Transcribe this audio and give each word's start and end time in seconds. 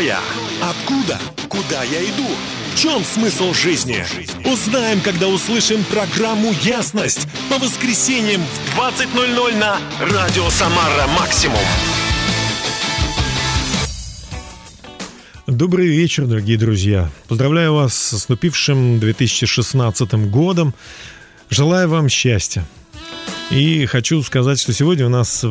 Я? 0.00 0.20
Откуда? 0.62 1.18
Куда 1.48 1.82
я 1.82 2.04
иду? 2.04 2.26
В 2.72 2.78
чем 2.78 3.02
смысл 3.02 3.52
жизни? 3.52 4.04
Узнаем, 4.44 5.00
когда 5.00 5.26
услышим 5.26 5.82
программу 5.84 6.52
«Ясность» 6.62 7.26
по 7.50 7.58
воскресеньям 7.58 8.40
в 8.42 8.78
20.00 8.78 9.56
на 9.56 9.80
Радио 10.00 10.48
Самара 10.50 11.08
Максимум. 11.18 11.58
Добрый 15.48 15.88
вечер, 15.88 16.26
дорогие 16.26 16.58
друзья. 16.58 17.10
Поздравляю 17.26 17.74
вас 17.74 17.94
с 17.94 18.12
наступившим 18.12 19.00
2016 19.00 20.30
годом. 20.30 20.74
Желаю 21.50 21.88
вам 21.88 22.08
счастья. 22.08 22.64
И 23.50 23.86
хочу 23.86 24.22
сказать, 24.22 24.60
что 24.60 24.72
сегодня 24.72 25.06
у 25.06 25.10
нас 25.10 25.44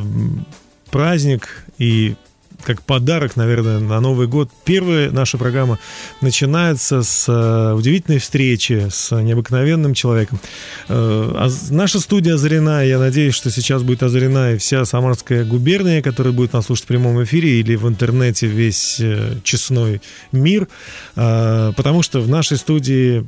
праздник 0.92 1.66
и 1.80 2.16
как 2.64 2.82
подарок, 2.82 3.36
наверное, 3.36 3.80
на 3.80 4.00
Новый 4.00 4.28
год. 4.28 4.50
Первая 4.66 5.12
наша 5.12 5.38
программа 5.38 5.80
начинается 6.22 7.04
с 7.04 7.26
э, 7.28 7.74
удивительной 7.74 8.20
встречи 8.20 8.88
с 8.90 9.16
необыкновенным 9.16 9.94
человеком. 9.94 10.40
Э, 10.88 11.32
а 11.36 11.50
наша 11.70 12.00
студия 12.00 12.36
озарена, 12.36 12.86
я 12.86 13.00
надеюсь, 13.00 13.36
что 13.36 13.50
сейчас 13.52 13.84
будет 13.84 14.04
озарена 14.04 14.54
и 14.54 14.58
вся 14.58 14.86
Самарская 14.86 15.46
губерния, 15.46 16.02
которая 16.02 16.34
будет 16.34 16.54
нас 16.54 16.66
слушать 16.66 16.86
в 16.86 16.88
прямом 16.88 17.24
эфире 17.24 17.60
или 17.60 17.76
в 17.76 17.88
интернете 17.88 18.48
весь 18.48 19.00
э, 19.00 19.36
честной 19.44 20.02
мир, 20.32 20.68
потому 21.16 22.02
что 22.02 22.20
в 22.20 22.30
нашей 22.30 22.58
студии 22.58 23.28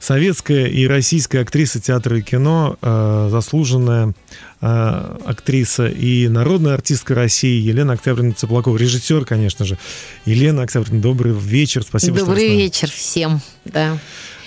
советская 0.00 0.66
и 0.66 0.86
российская 0.86 1.40
актриса 1.40 1.80
театра 1.80 2.18
и 2.18 2.22
кино, 2.22 2.76
э, 2.80 3.28
заслуженная 3.30 4.14
э, 4.60 5.16
актриса 5.24 5.86
и 5.86 6.28
народная 6.28 6.74
артистка 6.74 7.14
России 7.14 7.60
Елена 7.60 7.94
Октябрина 7.94 8.32
Цыплакова, 8.32 8.76
режиссер, 8.76 9.24
конечно 9.24 9.64
же. 9.64 9.78
Елена 10.24 10.62
Октябрина, 10.62 11.00
добрый 11.00 11.32
вечер, 11.32 11.82
спасибо. 11.82 12.18
Добрый 12.18 12.46
что 12.46 12.56
вечер 12.56 12.90
всем, 12.90 13.40
да. 13.64 13.98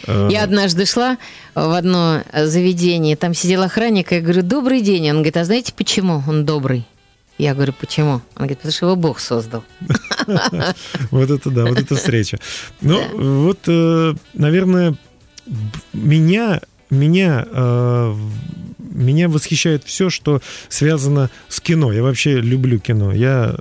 Э, 0.08 0.30
я 0.32 0.44
однажды 0.44 0.86
шла 0.86 1.18
в 1.54 1.78
одно 1.78 2.24
заведение, 2.34 3.16
там 3.16 3.34
сидел 3.34 3.64
охранник, 3.64 4.12
и 4.12 4.16
я 4.16 4.22
говорю, 4.22 4.44
добрый 4.44 4.82
день. 4.82 5.10
Он 5.10 5.18
говорит, 5.18 5.38
а 5.38 5.46
знаете 5.46 5.74
почему 5.76 6.24
он 6.28 6.46
добрый? 6.46 6.86
Я 7.38 7.56
говорю, 7.56 7.74
почему? 7.74 8.12
Он 8.12 8.22
говорит, 8.36 8.60
потому 8.60 8.72
что 8.72 8.86
его 8.86 8.96
Бог 8.96 9.20
создал. 9.20 9.64
Вот 11.10 11.32
это 11.32 11.50
да, 11.50 11.66
вот 11.66 11.80
эта 11.80 11.96
встреча. 11.96 12.38
Ну, 12.82 13.02
вот, 13.48 13.68
наверное, 14.36 14.96
меня, 15.94 16.62
меня, 16.90 17.46
э, 17.48 18.16
меня 18.80 19.30
восхищает 19.30 19.84
все, 19.84 20.10
что 20.10 20.42
связано 20.70 21.30
с 21.48 21.60
кино. 21.60 21.92
Я 21.92 22.04
вообще 22.04 22.42
люблю 22.42 22.80
кино. 22.80 23.12
Я 23.14 23.56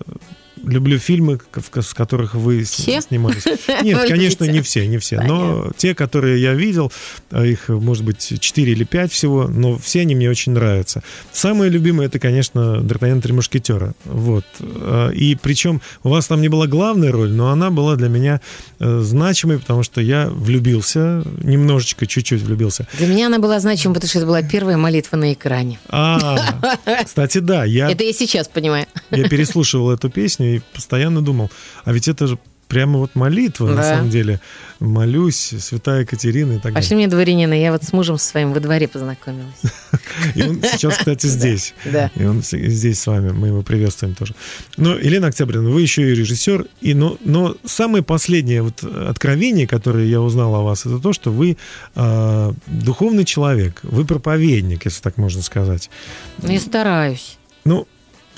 люблю 0.62 0.98
фильмы, 0.98 1.38
с 1.74 1.94
которых 1.94 2.34
вы 2.34 2.64
все? 2.64 3.00
снимались. 3.00 3.44
Нет, 3.82 4.08
конечно, 4.08 4.44
не 4.44 4.60
все, 4.60 4.86
не 4.86 4.98
все. 4.98 5.20
Но 5.20 5.70
те, 5.76 5.94
которые 5.94 6.40
я 6.40 6.54
видел, 6.54 6.92
а 7.30 7.44
их, 7.44 7.68
может 7.68 8.04
быть, 8.04 8.40
4 8.40 8.72
или 8.72 8.84
5 8.84 9.12
всего, 9.12 9.48
но 9.48 9.78
все 9.78 10.00
они 10.00 10.14
мне 10.14 10.30
очень 10.30 10.52
нравятся. 10.52 11.02
Самое 11.32 11.70
любимое 11.70 12.06
это, 12.06 12.18
конечно, 12.18 12.80
Д'Артаньян 12.82 13.20
Три 13.20 13.32
Мушкетера. 13.32 13.94
Вот. 14.04 14.44
А, 14.60 15.10
и 15.10 15.34
причем 15.34 15.80
у 16.02 16.10
вас 16.10 16.26
там 16.26 16.40
не 16.40 16.48
была 16.48 16.66
главная 16.66 17.12
роль, 17.12 17.30
но 17.30 17.50
она 17.50 17.70
была 17.70 17.96
для 17.96 18.08
меня 18.08 18.40
э, 18.78 19.00
значимой, 19.00 19.58
потому 19.58 19.82
что 19.82 20.00
я 20.00 20.28
влюбился, 20.30 21.22
немножечко, 21.42 22.06
чуть-чуть 22.06 22.42
влюбился. 22.42 22.86
Для 22.98 23.06
меня 23.06 23.26
она 23.26 23.38
была 23.38 23.60
значимой, 23.60 23.94
потому 23.94 24.08
что 24.08 24.18
это 24.18 24.26
была 24.26 24.42
первая 24.42 24.76
молитва 24.76 25.16
на 25.16 25.32
экране. 25.32 25.78
А, 25.88 26.38
кстати, 27.04 27.38
да. 27.38 27.64
Я, 27.64 27.90
это 27.90 28.04
я 28.04 28.12
сейчас 28.12 28.48
понимаю. 28.48 28.86
Я 29.10 29.28
переслушивал 29.28 29.90
эту 29.90 30.10
песню, 30.10 30.49
и 30.56 30.60
постоянно 30.74 31.22
думал, 31.22 31.50
а 31.84 31.92
ведь 31.92 32.08
это 32.08 32.26
же 32.26 32.38
прямо 32.70 33.00
вот 33.00 33.16
молитва, 33.16 33.68
да. 33.68 33.74
на 33.74 33.82
самом 33.82 34.10
деле. 34.10 34.40
Молюсь, 34.78 35.52
святая 35.58 36.02
Екатерина 36.02 36.54
и 36.54 36.58
так 36.58 36.72
Пошли 36.72 36.90
далее. 36.90 36.96
мне 36.96 37.08
дворянина, 37.08 37.52
я 37.52 37.72
вот 37.72 37.82
с 37.82 37.92
мужем 37.92 38.16
своим 38.16 38.52
во 38.54 38.60
дворе 38.60 38.88
познакомилась. 38.88 39.60
И 40.34 40.42
он 40.42 40.62
сейчас, 40.62 40.96
кстати, 40.96 41.26
здесь. 41.26 41.74
Да. 41.84 42.10
И 42.14 42.24
он 42.24 42.42
здесь 42.42 43.00
с 43.00 43.06
вами, 43.06 43.32
мы 43.32 43.48
его 43.48 43.62
приветствуем 43.62 44.14
тоже. 44.14 44.34
Но, 44.78 44.96
Елена 44.96 45.26
Октябрина, 45.26 45.68
вы 45.68 45.82
еще 45.82 46.10
и 46.10 46.14
режиссер, 46.14 46.66
и, 46.80 46.94
но, 46.94 47.18
но 47.24 47.56
самое 47.66 48.02
последнее 48.02 48.62
вот 48.62 48.82
откровение, 48.84 49.66
которое 49.66 50.06
я 50.06 50.20
узнал 50.20 50.54
о 50.54 50.62
вас, 50.62 50.86
это 50.86 50.98
то, 50.98 51.12
что 51.12 51.30
вы 51.30 51.58
э, 51.96 52.52
духовный 52.68 53.24
человек, 53.24 53.80
вы 53.82 54.06
проповедник, 54.06 54.84
если 54.84 55.02
так 55.02 55.18
можно 55.18 55.42
сказать. 55.42 55.90
Ну, 56.38 56.50
я 56.50 56.60
стараюсь. 56.60 57.36
Ну, 57.64 57.86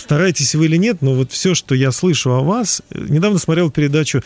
стараетесь 0.03 0.55
вы 0.55 0.67
или 0.67 0.77
нет, 0.77 1.01
но 1.01 1.15
вот 1.15 1.33
все, 1.33 1.55
что 1.55 1.75
я 1.75 1.93
слышу 1.93 2.33
о 2.33 2.43
вас, 2.43 2.83
недавно 2.91 3.39
смотрел 3.39 3.71
передачу 3.71 4.23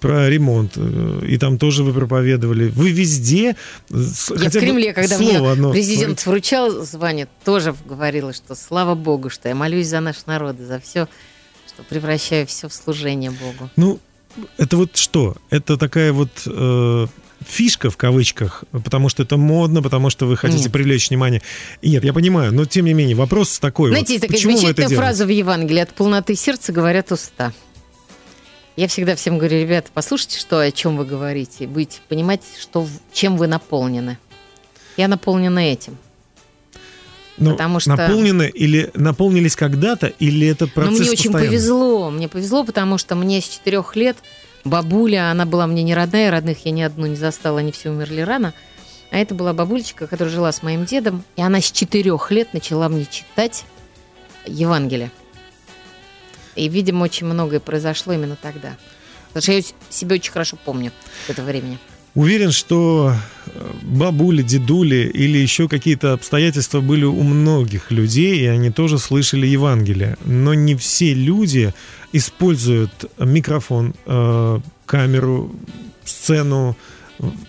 про 0.00 0.28
ремонт, 0.28 0.72
э, 0.76 1.22
и 1.26 1.36
там 1.38 1.58
тоже 1.58 1.82
вы 1.82 1.92
проповедовали. 1.92 2.68
Вы 2.68 2.90
везде... 2.90 3.56
Э, 3.90 4.04
я 4.38 4.50
в 4.50 4.52
Кремле, 4.52 4.92
когда 4.92 5.18
мне 5.18 5.38
одно 5.38 5.72
президент 5.72 6.22
говорите. 6.24 6.30
вручал 6.30 6.84
звание, 6.84 7.28
тоже 7.44 7.74
говорила, 7.84 8.32
что 8.32 8.54
слава 8.54 8.94
Богу, 8.94 9.30
что 9.30 9.48
я 9.48 9.54
молюсь 9.54 9.88
за 9.88 10.00
наш 10.00 10.26
народ, 10.26 10.58
за 10.58 10.80
все, 10.80 11.08
что 11.66 11.82
превращаю 11.82 12.46
все 12.46 12.68
в 12.68 12.72
служение 12.72 13.30
Богу. 13.30 13.70
Ну, 13.76 14.00
это 14.58 14.76
вот 14.76 14.96
что? 14.96 15.36
Это 15.50 15.76
такая 15.76 16.12
вот 16.12 16.30
э, 16.46 17.06
фишка 17.46 17.90
в 17.90 17.96
кавычках, 17.96 18.64
потому 18.72 19.08
что 19.08 19.22
это 19.22 19.36
модно, 19.36 19.82
потому 19.82 20.10
что 20.10 20.26
вы 20.26 20.36
хотите 20.36 20.64
Нет. 20.64 20.72
привлечь 20.72 21.08
внимание. 21.10 21.42
Нет, 21.82 22.04
я 22.04 22.12
понимаю, 22.12 22.52
но 22.52 22.64
тем 22.64 22.84
не 22.84 22.94
менее 22.94 23.16
вопрос 23.16 23.58
такой. 23.58 23.90
Знаете, 23.90 24.14
вот, 24.14 24.22
такая 24.22 24.40
замечательная 24.40 24.96
фраза 24.96 25.26
в 25.26 25.28
Евангелии: 25.28 25.80
от 25.80 25.94
полноты 25.94 26.34
сердца 26.34 26.72
говорят 26.72 27.12
уста. 27.12 27.52
Я 28.76 28.88
всегда 28.88 29.16
всем 29.16 29.38
говорю, 29.38 29.58
ребята, 29.58 29.88
послушайте, 29.94 30.38
что 30.38 30.60
о 30.60 30.70
чем 30.70 30.98
вы 30.98 31.06
говорите, 31.06 31.66
будете 31.66 32.00
понимать, 32.08 32.42
что 32.60 32.86
чем 33.10 33.38
вы 33.38 33.46
наполнены. 33.46 34.18
Я 34.98 35.08
наполнена 35.08 35.60
этим. 35.60 35.96
Ну, 37.38 37.52
потому 37.52 37.80
что... 37.80 37.90
наполнены 37.90 38.50
или 38.54 38.90
наполнились 38.94 39.56
когда-то, 39.56 40.06
или 40.06 40.46
это 40.46 40.66
процесс 40.66 40.98
Ну, 40.98 41.04
мне 41.04 41.10
очень 41.10 41.32
повезло. 41.32 42.10
Мне 42.10 42.28
повезло, 42.28 42.64
потому 42.64 42.98
что 42.98 43.14
мне 43.14 43.40
с 43.40 43.48
четырех 43.48 43.94
лет 43.96 44.16
бабуля, 44.66 45.30
она 45.30 45.46
была 45.46 45.66
мне 45.66 45.82
не 45.82 45.94
родная, 45.94 46.30
родных 46.30 46.64
я 46.66 46.72
ни 46.72 46.82
одну 46.82 47.06
не 47.06 47.16
застала, 47.16 47.60
они 47.60 47.72
все 47.72 47.90
умерли 47.90 48.20
рано. 48.20 48.52
А 49.10 49.18
это 49.18 49.34
была 49.34 49.52
бабулечка, 49.52 50.06
которая 50.06 50.34
жила 50.34 50.50
с 50.50 50.62
моим 50.62 50.84
дедом, 50.84 51.24
и 51.36 51.42
она 51.42 51.60
с 51.60 51.70
четырех 51.70 52.30
лет 52.30 52.52
начала 52.52 52.88
мне 52.88 53.06
читать 53.06 53.64
Евангелие. 54.46 55.10
И, 56.56 56.68
видимо, 56.68 57.04
очень 57.04 57.26
многое 57.26 57.60
произошло 57.60 58.12
именно 58.12 58.36
тогда. 58.36 58.76
Потому 59.28 59.42
что 59.42 59.52
я 59.52 59.62
себя 59.90 60.14
очень 60.14 60.32
хорошо 60.32 60.56
помню 60.64 60.90
этого 61.28 61.46
времени. 61.46 61.78
Уверен, 62.14 62.50
что 62.50 63.14
э, 63.44 63.72
бабули, 63.82 64.40
дедули 64.40 65.10
или 65.12 65.36
еще 65.36 65.68
какие-то 65.68 66.14
обстоятельства 66.14 66.80
были 66.80 67.04
у 67.04 67.22
многих 67.22 67.90
людей, 67.90 68.38
и 68.38 68.46
они 68.46 68.70
тоже 68.70 68.98
слышали 68.98 69.46
Евангелие. 69.46 70.16
Но 70.24 70.54
не 70.54 70.74
все 70.76 71.12
люди 71.12 71.74
используют 72.16 73.10
микрофон, 73.18 73.94
э, 74.06 74.60
камеру, 74.86 75.54
сцену, 76.04 76.76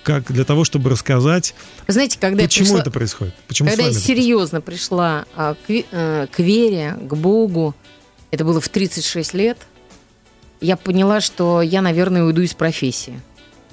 как 0.03 0.31
для 0.31 0.43
того, 0.43 0.63
чтобы 0.63 0.89
рассказать, 0.89 1.53
Вы 1.87 1.93
знаете, 1.93 2.17
когда 2.19 2.43
почему 2.43 2.65
пришла, 2.65 2.79
это 2.79 2.91
происходит. 2.91 3.33
Почему 3.47 3.69
когда 3.69 3.83
я 3.85 3.93
серьезно 3.93 4.61
пришла 4.61 5.25
а, 5.35 5.55
к, 5.55 5.69
э, 5.69 6.27
к 6.31 6.39
вере, 6.39 6.97
к 7.01 7.13
Богу, 7.15 7.75
это 8.31 8.45
было 8.45 8.61
в 8.61 8.69
36 8.69 9.33
лет, 9.33 9.57
я 10.61 10.77
поняла, 10.77 11.21
что 11.21 11.61
я, 11.61 11.81
наверное, 11.81 12.23
уйду 12.23 12.41
из 12.41 12.53
профессии. 12.53 13.21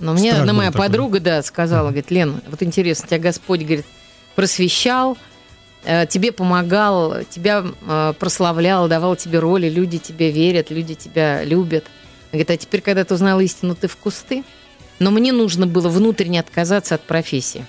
Но 0.00 0.12
мне 0.12 0.32
одна 0.32 0.52
моя 0.52 0.72
такой. 0.72 0.86
подруга, 0.86 1.20
да, 1.20 1.42
сказала, 1.42 1.86
говорит, 1.86 2.10
Лен, 2.10 2.40
вот 2.48 2.62
интересно, 2.62 3.06
тебя 3.06 3.20
Господь, 3.20 3.60
говорит, 3.60 3.86
просвещал, 4.34 5.16
тебе 6.06 6.32
помогал, 6.32 7.16
тебя 7.28 7.64
э, 7.86 8.14
прославлял, 8.18 8.88
давал 8.88 9.16
тебе 9.16 9.38
роли, 9.38 9.68
люди 9.68 9.98
тебе 9.98 10.30
верят, 10.30 10.70
люди 10.70 10.94
тебя 10.94 11.44
любят. 11.44 11.84
Говорит, 12.32 12.50
а 12.50 12.56
теперь, 12.56 12.80
когда 12.80 13.04
ты 13.04 13.14
узнал 13.14 13.40
истину, 13.40 13.74
ты 13.74 13.88
в 13.88 13.96
кусты. 13.96 14.44
Но 14.98 15.10
мне 15.10 15.32
нужно 15.32 15.66
было 15.66 15.88
внутренне 15.88 16.40
отказаться 16.40 16.94
от 16.94 17.02
профессии. 17.02 17.66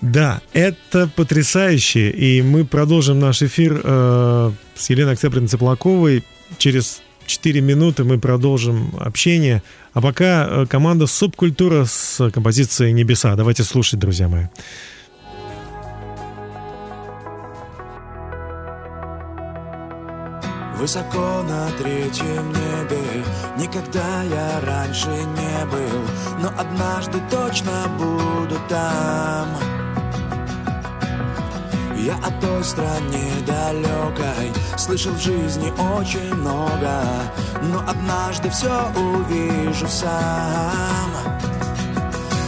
Да, 0.00 0.40
это 0.52 1.08
потрясающе. 1.14 2.10
И 2.10 2.42
мы 2.42 2.64
продолжим 2.64 3.20
наш 3.20 3.42
эфир 3.42 3.80
э, 3.82 4.52
с 4.74 4.90
Еленой 4.90 5.12
Октябриной 5.14 5.48
Цыплаковой 5.48 6.24
через 6.58 7.02
4 7.26 7.60
минуты 7.60 8.04
мы 8.04 8.18
продолжим 8.18 8.94
общение. 8.98 9.62
А 9.92 10.00
пока 10.00 10.46
э, 10.48 10.66
команда 10.66 11.06
«Субкультура» 11.06 11.84
с 11.84 12.30
композицией 12.30 12.92
«Небеса». 12.92 13.34
Давайте 13.36 13.64
слушать, 13.64 13.98
друзья 13.98 14.28
мои. 14.28 14.46
Высоко 20.82 21.44
на 21.48 21.70
третьем 21.78 22.48
небе. 22.48 23.24
Никогда 23.56 24.24
я 24.24 24.60
раньше 24.66 25.10
не 25.10 25.64
был 25.66 26.02
Но 26.40 26.48
однажды 26.58 27.22
точно 27.30 27.88
буду 27.96 28.56
там. 28.68 29.46
Я 31.96 32.16
о 32.16 32.32
той 32.40 32.64
стране 32.64 33.30
далекой 33.46 34.52
Слышал 34.76 35.12
в 35.12 35.22
жизни 35.22 35.70
очень 35.94 36.34
много 36.34 37.04
Но 37.62 37.78
однажды 37.88 38.50
все 38.50 38.90
увижу 38.96 39.86
сам 39.86 41.41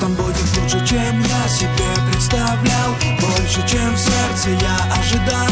Там 0.05 0.12
будет 0.17 0.47
лучше, 0.59 0.87
чем 0.87 1.23
я 1.23 1.49
себе 1.49 1.89
представлял. 2.12 2.95
Больше, 3.23 3.67
чем 3.67 3.95
в 3.95 3.99
сердце 3.99 4.51
я 4.51 4.77
ожидал. 5.01 5.49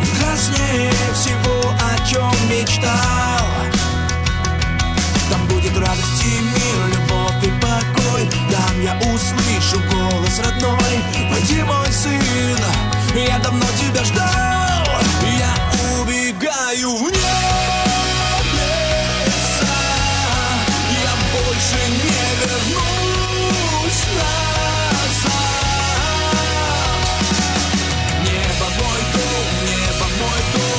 Прекраснее 0.00 0.92
всего, 1.12 1.74
о 1.74 1.98
чем 2.08 2.30
мечтал. 2.48 3.50
Там 5.28 5.44
будет 5.48 5.76
радость 5.76 6.24
и 6.24 6.38
мир, 6.38 6.86
любовь 6.94 7.42
и 7.42 7.50
покой. 7.60 8.30
Там 8.48 8.80
я 8.80 8.94
услышу 9.12 9.82
голос 9.90 10.38
родной. 10.38 11.02
Пойди, 11.28 11.64
мой 11.64 11.90
сын, 11.90 12.58
я 13.16 13.40
давно 13.40 13.66
тебя 13.80 14.04
ждал. 14.04 14.86
Я 15.36 15.52
убегаю 16.00 16.90
в 16.96 17.02
небеса. 17.10 17.40
Я 21.02 21.12
больше 21.32 21.78
не 21.88 22.36
вернусь 22.46 23.05
назад 24.16 25.32
Небо 28.22 28.68
мой 28.78 29.00
дом, 29.14 29.46
небо 29.66 30.06
мой 30.18 30.40
дом 30.54 30.75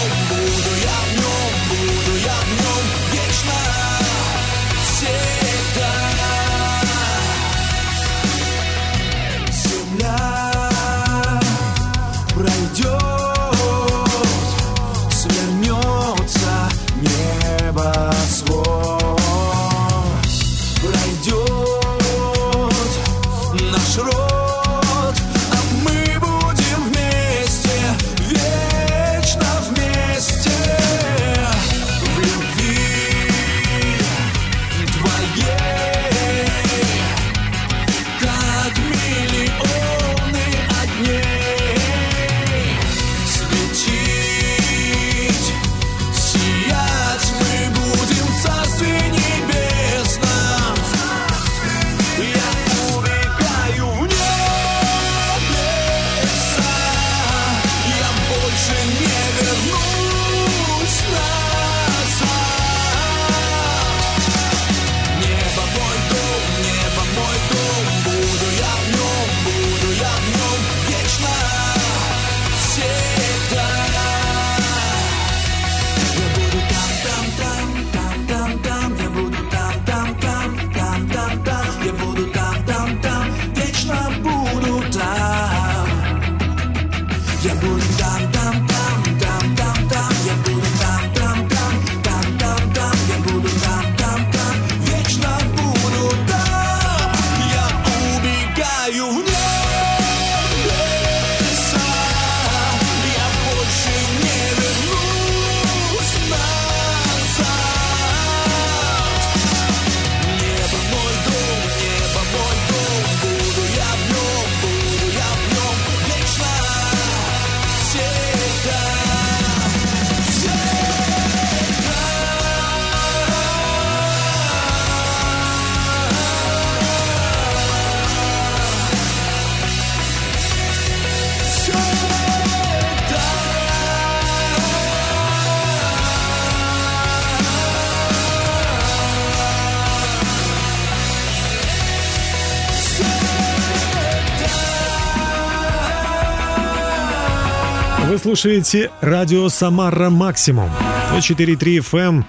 слушаете 148.38 148.92
радио 149.02 149.50
«Самара 149.50 150.12
Максимум». 150.12 150.70
104.3 151.12 151.80
FM. 151.80 152.24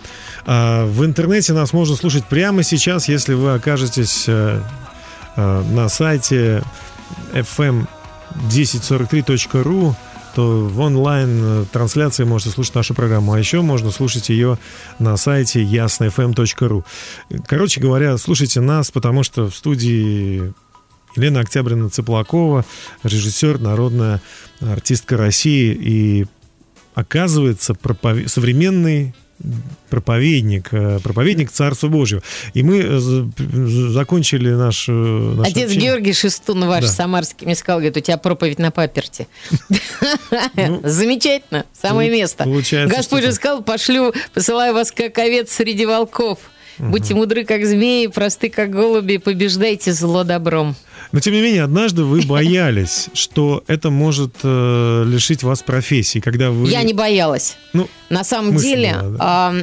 А, 0.46 0.86
В 0.86 1.04
интернете 1.04 1.52
нас 1.52 1.74
можно 1.74 1.96
слушать 1.96 2.24
прямо 2.24 2.62
сейчас, 2.62 3.08
если 3.08 3.34
вы 3.34 3.52
окажетесь 3.52 4.24
э, 4.26 4.62
э, 5.36 5.62
на 5.70 5.90
сайте 5.90 6.62
fm1043.ru 7.34 9.94
то 10.34 10.64
в 10.64 10.80
онлайн-трансляции 10.80 12.24
можете 12.24 12.52
слушать 12.52 12.74
нашу 12.76 12.94
программу. 12.94 13.34
А 13.34 13.38
еще 13.38 13.60
можно 13.60 13.90
слушать 13.90 14.30
ее 14.30 14.56
на 14.98 15.18
сайте 15.18 15.62
яснofm.ru. 15.62 16.84
Короче 17.46 17.82
говоря, 17.82 18.16
слушайте 18.16 18.62
нас, 18.62 18.90
потому 18.90 19.24
что 19.24 19.50
в 19.50 19.54
студии 19.54 20.54
Елена 21.16 21.40
Октябрина 21.40 21.90
Цыплакова, 21.90 22.64
режиссер, 23.02 23.58
народная 23.58 24.22
артистка 24.60 25.16
России 25.16 25.72
и 25.74 26.26
оказывается 26.94 27.74
пропове- 27.74 28.28
современный 28.28 29.14
проповедник, 29.88 30.68
э, 30.72 30.98
проповедник 31.00 31.50
Царства 31.52 31.86
Божьего. 31.88 32.22
И 32.54 32.62
мы 32.64 32.78
э, 32.80 32.98
закончили 33.90 34.50
наш... 34.50 34.86
э, 34.88 35.36
Отец 35.44 35.64
общение. 35.66 35.80
Георгий 35.90 36.12
Шестун 36.12 36.66
ваш 36.66 36.84
Да. 36.84 36.90
самарский 36.90 37.46
мне 37.46 37.54
сказал, 37.54 37.78
говорит, 37.78 37.96
у 37.96 38.00
тебя 38.00 38.16
проповедь 38.18 38.58
на 38.58 38.70
паперте. 38.72 39.28
Ну, 40.56 40.80
Замечательно, 40.84 41.64
самое 41.72 42.10
место. 42.10 42.44
Господь 42.88 43.22
же 43.24 43.32
сказал, 43.32 43.62
пошлю, 43.62 44.12
посылаю 44.34 44.74
вас 44.74 44.90
как 44.90 45.16
овец 45.18 45.52
среди 45.52 45.86
волков. 45.86 46.38
Будьте 46.78 47.14
мудры, 47.14 47.44
как 47.44 47.64
змеи, 47.66 48.06
просты, 48.06 48.48
как 48.50 48.70
голуби, 48.70 49.16
побеждайте 49.16 49.92
зло 49.92 50.22
добром. 50.24 50.76
Но 51.12 51.20
тем 51.20 51.32
не 51.34 51.40
менее, 51.42 51.62
однажды 51.64 52.04
вы 52.04 52.22
боялись, 52.26 53.08
что 53.14 53.62
это 53.66 53.90
может 53.90 54.34
э, 54.42 55.04
лишить 55.06 55.42
вас 55.42 55.62
профессии, 55.62 56.18
когда 56.20 56.50
вы... 56.50 56.68
Я 56.70 56.82
не 56.82 56.92
боялась. 56.94 57.56
Ну, 57.72 57.88
На 58.10 58.24
самом 58.24 58.56
деле, 58.56 58.92
да. 58.92 59.16
а, 59.18 59.54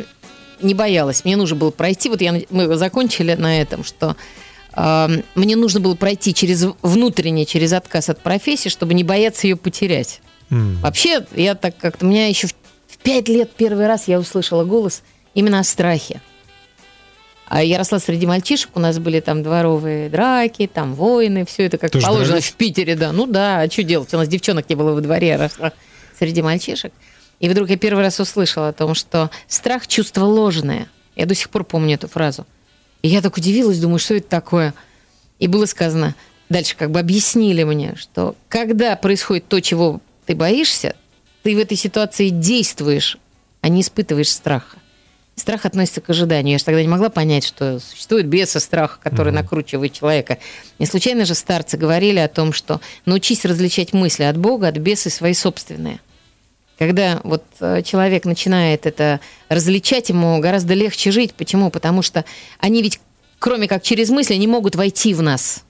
не 0.62 0.74
боялась. 0.74 1.24
Мне 1.26 1.36
нужно 1.36 1.56
было 1.56 1.72
пройти, 1.72 2.10
вот 2.10 2.22
я, 2.22 2.42
мы 2.50 2.76
закончили 2.78 3.34
на 3.34 3.62
этом, 3.62 3.84
что 3.84 4.16
а, 4.74 5.10
мне 5.36 5.56
нужно 5.56 5.80
было 5.80 5.96
пройти 5.96 6.34
через 6.34 6.66
внутренне, 6.82 7.46
через 7.46 7.74
отказ 7.74 8.10
от 8.10 8.22
профессии, 8.22 8.70
чтобы 8.70 8.94
не 8.94 9.04
бояться 9.04 9.48
ее 9.48 9.56
потерять. 9.56 10.22
м, 10.50 10.78
Вообще, 10.82 11.26
я 11.36 11.56
так 11.56 11.78
как-то... 11.78 12.06
У 12.06 12.10
меня 12.10 12.28
еще 12.28 12.48
в 12.48 12.98
пять 13.04 13.28
лет 13.28 13.52
первый 13.56 13.88
раз 13.88 14.08
я 14.08 14.20
услышала 14.20 14.64
голос 14.66 15.02
именно 15.34 15.60
о 15.60 15.64
страхе. 15.64 16.22
А 17.48 17.64
я 17.64 17.78
росла 17.78 18.00
среди 18.00 18.26
мальчишек, 18.26 18.72
у 18.76 18.80
нас 18.80 18.98
были 18.98 19.20
там 19.20 19.44
дворовые 19.44 20.10
драки, 20.10 20.68
там 20.72 20.96
войны, 20.96 21.46
все 21.46 21.66
это 21.66 21.78
как 21.78 21.92
Тоже 21.92 22.06
положено 22.08 22.28
дрались? 22.30 22.46
в 22.52 22.54
Питере, 22.56 22.96
да. 22.96 23.12
Ну 23.12 23.28
да, 23.28 23.62
а 23.62 23.70
что 23.70 23.84
делать? 23.84 24.12
У 24.14 24.18
нас 24.18 24.28
девчонок 24.28 24.68
не 24.68 24.76
было 24.76 24.94
во 24.94 25.02
дворе, 25.02 25.28
я 25.28 25.38
росла 25.38 25.72
среди 26.18 26.42
мальчишек. 26.42 26.92
И 27.40 27.48
вдруг 27.50 27.70
я 27.70 27.78
первый 27.78 28.02
раз 28.04 28.20
услышала 28.20 28.70
о 28.70 28.74
том, 28.74 28.96
что 28.96 29.30
страх– 29.48 29.88
чувство 29.88 30.26
ложное. 30.26 30.88
Я 31.16 31.26
до 31.26 31.36
сих 31.36 31.50
пор 31.50 31.64
помню 31.66 31.96
эту 31.96 32.08
фразу. 32.08 32.48
И 33.04 33.08
я 33.08 33.22
так 33.22 33.38
удивилась, 33.38 33.80
думаю, 33.80 34.00
что 34.00 34.16
это 34.16 34.28
такое? 34.28 34.74
И 35.38 35.48
было 35.48 35.66
сказано, 35.66 36.16
дальше 36.50 36.76
как 36.76 36.90
бы 36.92 37.00
объяснили 37.00 37.64
мне, 37.64 37.96
что 37.96 38.36
когда 38.48 38.96
происходит 38.96 39.48
то, 39.48 39.60
чего 39.62 40.02
ты 40.26 40.34
боишься, 40.36 40.96
ты 41.44 41.56
в 41.56 41.60
этой 41.60 41.78
ситуации 41.78 42.30
действуешь, 42.30 43.18
а 43.62 43.70
не 43.70 43.82
испытываешь 43.82 44.32
страха. 44.32 44.78
Страх 45.36 45.66
относится 45.66 46.00
к 46.00 46.10
ожиданию. 46.10 46.54
Я 46.54 46.60
же 46.60 46.66
тогда 46.66 46.82
не 46.82 46.88
могла 46.88 47.10
понять, 47.10 47.46
что 47.46 47.80
существует 47.80 48.26
беса 48.28 48.62
страха, 48.62 49.00
который 49.04 49.34
mm 49.34 49.36
накручивает 49.36 49.92
человека. 49.92 50.38
Не 50.80 50.86
случайно 50.86 51.26
же 51.26 51.36
старцы 51.36 51.76
говорили 51.76 52.20
о 52.20 52.30
том, 52.30 52.54
что 52.54 52.80
научись 53.06 53.44
различать 53.44 53.92
мысли 53.92 54.24
от 54.24 54.38
Бога, 54.38 54.70
от 54.70 54.78
беса 54.78 55.10
свои 55.10 55.34
собственные. 55.34 56.00
Когда 56.80 57.20
вот 57.24 57.44
э, 57.60 57.82
человек 57.84 58.26
начинает 58.26 58.86
это 58.86 59.20
различать, 59.50 60.10
ему 60.10 60.40
гораздо 60.40 60.74
легче 60.74 61.12
жить. 61.12 61.34
Почему? 61.34 61.70
Потому 61.70 62.02
что 62.02 62.24
они 62.60 62.82
ведь, 62.82 63.00
кроме 63.40 63.68
как 63.68 63.84
через 63.84 64.10
мысли, 64.10 64.36
не 64.36 64.48
могут 64.48 64.76
войти 64.76 65.14
в 65.14 65.22
нас. 65.22 65.64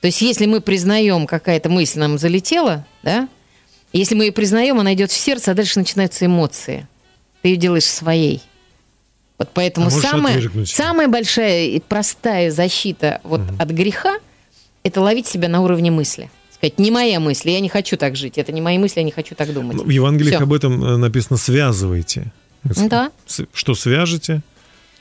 То 0.00 0.06
есть, 0.06 0.22
если 0.22 0.46
мы 0.46 0.60
признаем, 0.60 1.26
какая-то 1.26 1.68
мысль 1.68 2.00
нам 2.00 2.18
залетела, 2.18 2.84
да, 3.02 3.28
если 3.92 4.14
мы 4.14 4.26
ее 4.26 4.32
признаем, 4.32 4.78
она 4.78 4.94
идет 4.94 5.10
в 5.10 5.16
сердце, 5.16 5.52
а 5.52 5.54
дальше 5.54 5.78
начинаются 5.78 6.26
эмоции. 6.26 6.86
Ты 7.42 7.48
ее 7.48 7.56
делаешь 7.56 7.86
своей. 7.86 8.42
Вот 9.38 9.50
поэтому 9.52 9.88
а 9.88 9.90
самая, 9.90 10.40
самая 10.64 11.08
большая 11.08 11.66
и 11.66 11.80
простая 11.80 12.50
защита 12.50 13.20
вот 13.22 13.40
угу. 13.40 13.54
от 13.58 13.68
греха– 13.70 14.16
это 14.82 15.00
ловить 15.00 15.26
себя 15.26 15.48
на 15.48 15.60
уровне 15.62 15.90
мысли. 15.90 16.30
Сказать, 16.54 16.78
не 16.78 16.90
моя 16.90 17.20
мысль, 17.20 17.50
я 17.50 17.60
не 17.60 17.68
хочу 17.68 17.96
так 17.98 18.16
жить. 18.16 18.38
Это 18.38 18.50
не 18.50 18.62
мои 18.62 18.78
мысли, 18.78 19.00
я 19.00 19.04
не 19.04 19.10
хочу 19.10 19.34
так 19.34 19.52
думать. 19.52 19.76
В 19.76 19.90
Евангелиях 19.90 20.36
Все. 20.36 20.44
об 20.44 20.52
этом 20.54 20.82
э, 20.82 20.96
написано 20.96 21.36
«связывайте». 21.36 22.32
Да. 22.64 23.10
Что 23.52 23.74
свяжете, 23.74 24.42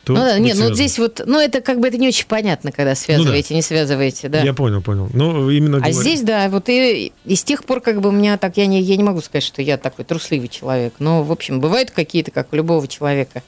то 0.06 0.14
ну 0.14 0.20
да, 0.20 0.38
нет, 0.38 0.56
ну 0.60 0.72
здесь 0.72 1.00
вот, 1.00 1.22
ну 1.26 1.40
это 1.40 1.62
как 1.62 1.80
бы 1.80 1.88
это 1.88 1.98
не 1.98 2.08
очень 2.08 2.28
понятно, 2.28 2.72
когда 2.72 2.94
связываете, 2.94 3.48
ну, 3.50 3.54
да. 3.54 3.56
не 3.56 3.62
связываете, 3.64 4.30
да. 4.30 4.42
Я 4.44 4.54
понял, 4.54 4.84
понял. 4.84 5.10
Ну 5.14 5.50
именно. 5.50 5.78
А 5.78 5.80
говорю... 5.80 6.00
здесь 6.00 6.22
да, 6.22 6.48
вот 6.50 6.70
и, 6.70 7.12
и 7.26 7.36
с 7.36 7.44
тех 7.44 7.66
пор 7.66 7.82
как 7.82 8.02
бы 8.02 8.10
у 8.10 8.12
меня 8.12 8.38
так 8.38 8.56
я 8.58 8.68
не 8.68 8.82
я 8.82 8.98
не 8.98 9.04
могу 9.04 9.22
сказать, 9.22 9.44
что 9.44 9.64
я 9.64 9.78
такой 9.78 10.06
трусливый 10.06 10.48
человек, 10.48 10.94
но 11.00 11.24
в 11.24 11.32
общем 11.32 11.60
бывают 11.60 11.90
какие-то 11.90 12.30
как 12.30 12.54
у 12.54 12.56
любого 12.56 12.88
человека, 12.88 13.42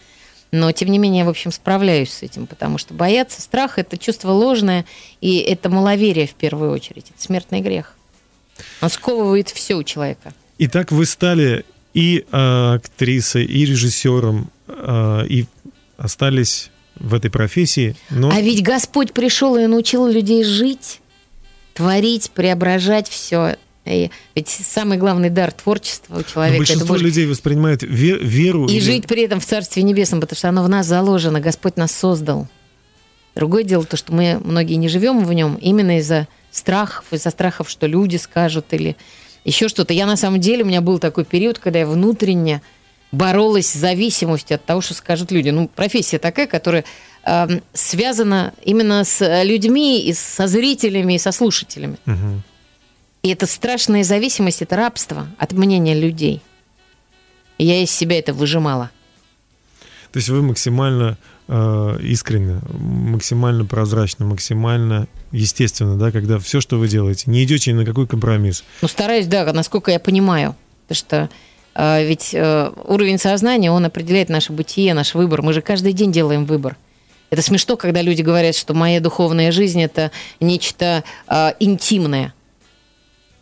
но 0.51 0.72
тем 0.72 0.89
не 0.89 0.98
менее 0.98 1.25
в 1.25 1.30
общем 1.30 1.51
справляюсь 1.51 2.12
с 2.12 2.24
этим, 2.24 2.48
потому 2.48 2.77
что 2.77 2.94
бояться, 2.94 3.42
страх 3.42 3.80
это 3.80 3.98
чувство 3.98 4.32
ложное 4.32 4.86
и 5.22 5.38
это 5.38 5.70
маловерие 5.70 6.27
в 6.27 6.34
первую 6.34 6.72
очередь, 6.72 7.12
это 7.13 7.22
смертный 7.22 7.62
грех. 7.62 7.96
Он 8.82 8.89
сковывает 8.89 9.50
все 9.50 9.75
у 9.75 9.84
человека. 9.84 10.34
Итак, 10.58 10.92
вы 10.92 11.06
стали 11.06 11.66
и 11.94 12.25
э, 12.32 12.74
актрисой, 12.75 13.46
и 13.46 13.66
режиссером, 13.66 14.50
э, 14.68 15.25
и 15.27 15.46
остались 15.98 16.72
в 16.96 17.13
этой 17.13 17.30
профессии. 17.30 17.96
Но... 18.10 18.30
А 18.32 18.42
ведь 18.42 18.63
Господь 18.63 19.13
пришел 19.13 19.56
и 19.56 19.68
научил 19.68 20.08
людей 20.08 20.44
жить, 20.44 21.01
творить, 21.74 22.32
преображать 22.32 23.08
все. 23.08 23.58
И 23.88 24.12
ведь 24.36 24.50
самый 24.50 24.98
главный 24.98 25.29
дар 25.29 25.51
творчества 25.51 26.20
у 26.20 26.24
человека. 26.24 26.53
Но 26.53 26.60
большинство 26.60 26.96
это 26.96 27.03
людей 27.03 27.25
воспринимает 27.25 27.84
вер, 27.84 28.24
веру. 28.24 28.67
И 28.67 28.74
или... 28.74 28.79
жить 28.79 29.08
при 29.08 29.24
этом 29.24 29.39
в 29.39 29.46
Царстве 29.46 29.84
Небесном, 29.84 30.22
потому 30.22 30.38
что 30.38 30.50
оно 30.50 30.63
в 30.63 30.70
нас 30.70 30.86
заложено. 30.86 31.39
Господь 31.39 31.77
нас 31.77 31.91
создал. 31.91 32.48
Другое 33.36 33.63
дело 33.63 33.86
то, 33.86 33.98
что 33.98 34.13
мы 34.13 34.41
многие 34.44 34.75
не 34.75 34.89
живем 34.89 35.24
в 35.24 35.32
нем 35.32 35.56
именно 35.62 36.00
из-за 36.00 36.27
страхов, 36.51 37.06
из-за 37.12 37.29
страхов, 37.29 37.70
что 37.70 37.86
люди 37.86 38.17
скажут 38.17 38.65
или 38.72 38.98
еще 39.46 39.67
что-то. 39.67 39.94
Я 39.94 40.06
на 40.06 40.17
самом 40.17 40.39
деле, 40.39 40.63
у 40.63 40.67
меня 40.67 40.82
был 40.82 41.00
такой 41.00 41.24
период, 41.24 41.60
когда 41.60 41.79
я 41.79 41.88
внутренне 41.88 42.62
боролась 43.12 43.67
с 43.67 43.75
зависимостью 43.75 44.56
от 44.56 44.65
того, 44.65 44.82
что 44.82 44.94
скажут 44.94 45.32
люди. 45.32 45.50
Ну, 45.50 45.67
профессия 45.67 46.20
такая, 46.20 46.48
которая 46.48 46.84
э, 47.24 47.60
связана 47.74 48.53
именно 48.63 49.03
с 49.03 49.44
людьми, 49.44 50.01
и 50.01 50.13
со 50.13 50.48
зрителями, 50.48 51.13
и 51.13 51.17
со 51.20 51.32
слушателями. 51.32 51.98
Угу. 52.06 52.41
И 53.27 53.29
это 53.29 53.46
страшная 53.46 54.05
зависимость, 54.05 54.62
это 54.62 54.77
рабство 54.77 55.27
от 55.38 55.51
мнения 55.51 55.93
людей. 55.93 56.41
И 57.57 57.65
я 57.65 57.84
из 57.84 57.91
себя 57.91 58.17
это 58.17 58.31
выжимала. 58.34 58.89
То 60.13 60.19
есть 60.19 60.29
вы 60.29 60.41
максимально 60.41 61.17
э, 61.50 61.98
искренне, 62.03 62.62
максимально 62.72 63.65
прозрачно, 63.65 64.24
максимально 64.24 65.10
естественно, 65.34 65.98
да, 65.98 66.13
когда 66.13 66.39
все, 66.39 66.62
что 66.62 66.79
вы 66.79 66.88
делаете, 66.88 67.24
не 67.29 67.43
идете 67.43 67.74
ни 67.74 67.75
на 67.75 67.86
какой 67.86 68.07
компромисс. 68.07 68.63
Ну, 68.81 68.88
стараюсь, 68.88 69.27
да, 69.27 69.51
насколько 69.51 69.91
я 69.91 70.00
понимаю. 70.00 70.55
Потому 70.88 70.98
что 70.98 71.29
а, 71.75 72.01
ведь 72.01 72.34
э, 72.34 72.72
уровень 72.86 73.17
сознания, 73.17 73.72
он 73.72 73.84
определяет 73.84 74.29
наше 74.29 74.53
бытие, 74.53 74.93
наш 74.93 75.15
выбор. 75.15 75.41
Мы 75.41 75.51
же 75.51 75.62
каждый 75.62 75.91
день 75.91 76.13
делаем 76.13 76.46
выбор. 76.46 76.77
Это 77.29 77.41
смешно, 77.41 77.75
когда 77.75 78.01
люди 78.01 78.22
говорят, 78.22 78.55
что 78.55 78.74
моя 78.74 79.01
духовная 79.01 79.51
жизнь 79.51 79.81
это 79.81 80.12
нечто 80.39 81.03
э, 81.27 81.51
интимное. 81.60 82.34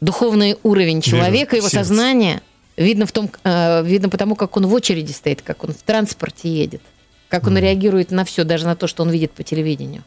Духовный 0.02 0.58
уровень 0.64 1.02
человека, 1.02 1.56
его 1.56 1.70
сердце. 1.70 1.88
сознание 1.90 2.42
видно 2.78 3.06
в 3.06 3.12
том, 3.12 3.30
э, 3.44 3.84
видно 3.84 4.10
потому, 4.10 4.36
как 4.36 4.58
он 4.58 4.68
в 4.68 4.74
очереди 4.74 5.12
стоит, 5.12 5.42
как 5.42 5.64
он 5.64 5.74
в 5.74 5.82
транспорте 5.84 6.50
едет, 6.50 6.82
как 7.30 7.48
он 7.48 7.58
mm. 7.58 7.62
реагирует 7.62 8.12
на 8.12 8.26
все, 8.26 8.44
даже 8.44 8.66
на 8.66 8.76
то, 8.76 8.88
что 8.88 9.04
он 9.04 9.10
видит 9.10 9.32
по 9.32 9.44
телевидению. 9.44 10.04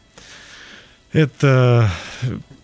Это, 1.11 1.91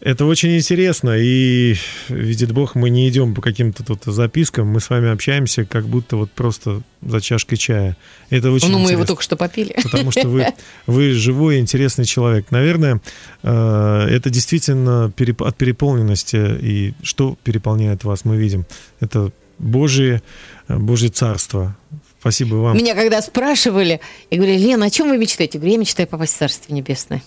это 0.02 0.26
очень 0.26 0.56
интересно, 0.56 1.18
и, 1.18 1.76
видит 2.10 2.52
Бог, 2.52 2.76
мы 2.76 2.92
не 2.92 3.10
идем 3.10 3.34
по 3.34 3.42
каким-то 3.42 3.84
тут 3.84 4.04
запискам, 4.06 4.68
мы 4.68 4.80
с 4.80 4.90
вами 4.92 5.10
общаемся, 5.10 5.66
как 5.66 5.88
будто 5.88 6.16
вот 6.16 6.32
просто 6.32 6.84
за 7.02 7.22
чашкой 7.22 7.56
чая. 7.58 7.98
Это 8.30 8.52
очень 8.52 8.68
Ну, 8.68 8.74
мы 8.74 8.84
интересно, 8.84 8.98
его 8.98 9.06
только 9.06 9.24
что 9.24 9.36
попили. 9.36 9.76
Потому 9.82 10.12
что 10.12 10.28
вы, 10.28 10.46
вы 10.86 11.14
живой, 11.14 11.60
интересный 11.60 12.06
человек. 12.06 12.52
Наверное, 12.52 13.02
э, 13.42 14.08
это 14.12 14.30
действительно 14.30 15.06
от 15.06 15.58
переполненности, 15.58 16.38
и 16.62 16.94
что 17.02 17.38
переполняет 17.44 18.04
вас, 18.04 18.26
мы 18.26 18.38
видим. 18.38 18.68
Это 19.00 19.32
Божие, 19.58 20.22
Божье 20.68 21.10
Царство, 21.10 21.76
Спасибо 22.20 22.56
вам. 22.56 22.76
Меня 22.76 22.96
когда 22.96 23.22
спрашивали, 23.22 24.02
я 24.32 24.38
говорю, 24.38 24.58
Лена, 24.58 24.88
о 24.88 24.90
чем 24.90 25.10
вы 25.10 25.18
мечтаете? 25.20 25.58
Я 25.58 25.60
говорю, 25.60 25.74
я 25.74 25.80
мечтаю 25.80 26.08
попасть 26.08 26.34
в 26.34 26.38
Царство 26.38 26.74
Небесное. 26.74 27.22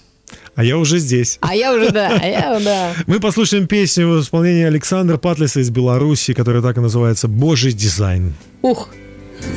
А 0.55 0.65
я 0.65 0.77
уже 0.79 0.99
здесь. 0.99 1.39
А 1.41 1.55
я 1.55 1.73
уже, 1.75 1.91
да, 1.91 2.19
а 2.21 2.27
я, 2.27 2.61
да. 2.61 2.93
Мы 3.07 3.21
послушаем 3.21 3.67
песню 3.67 4.09
в 4.09 4.21
исполнении 4.21 4.65
Александра 4.65 5.17
Патлиса 5.17 5.61
из 5.61 5.71
Беларуси, 5.71 6.35
которая 6.35 6.63
так 6.63 6.77
и 6.77 6.81
называется 6.81 7.29
«Божий 7.29 7.73
дизайн». 7.73 8.35
Ух, 8.63 8.89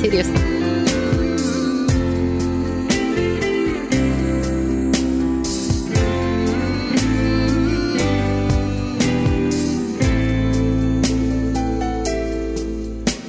интересно. 0.03 0.37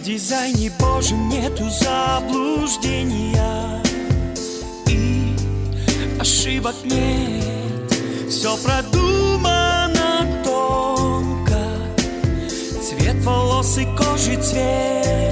Дизайне 0.05 0.71
Божьем 0.79 1.29
нету 1.29 1.65
заблуждения 1.71 3.33
ошибок 6.23 6.75
нет 6.85 7.32
Все 8.33 8.57
продумано 8.57 10.27
тонко. 10.43 11.61
Цвет 12.83 13.23
волос 13.23 13.77
и 13.77 13.85
кожи 13.85 14.37
цвет 14.43 15.32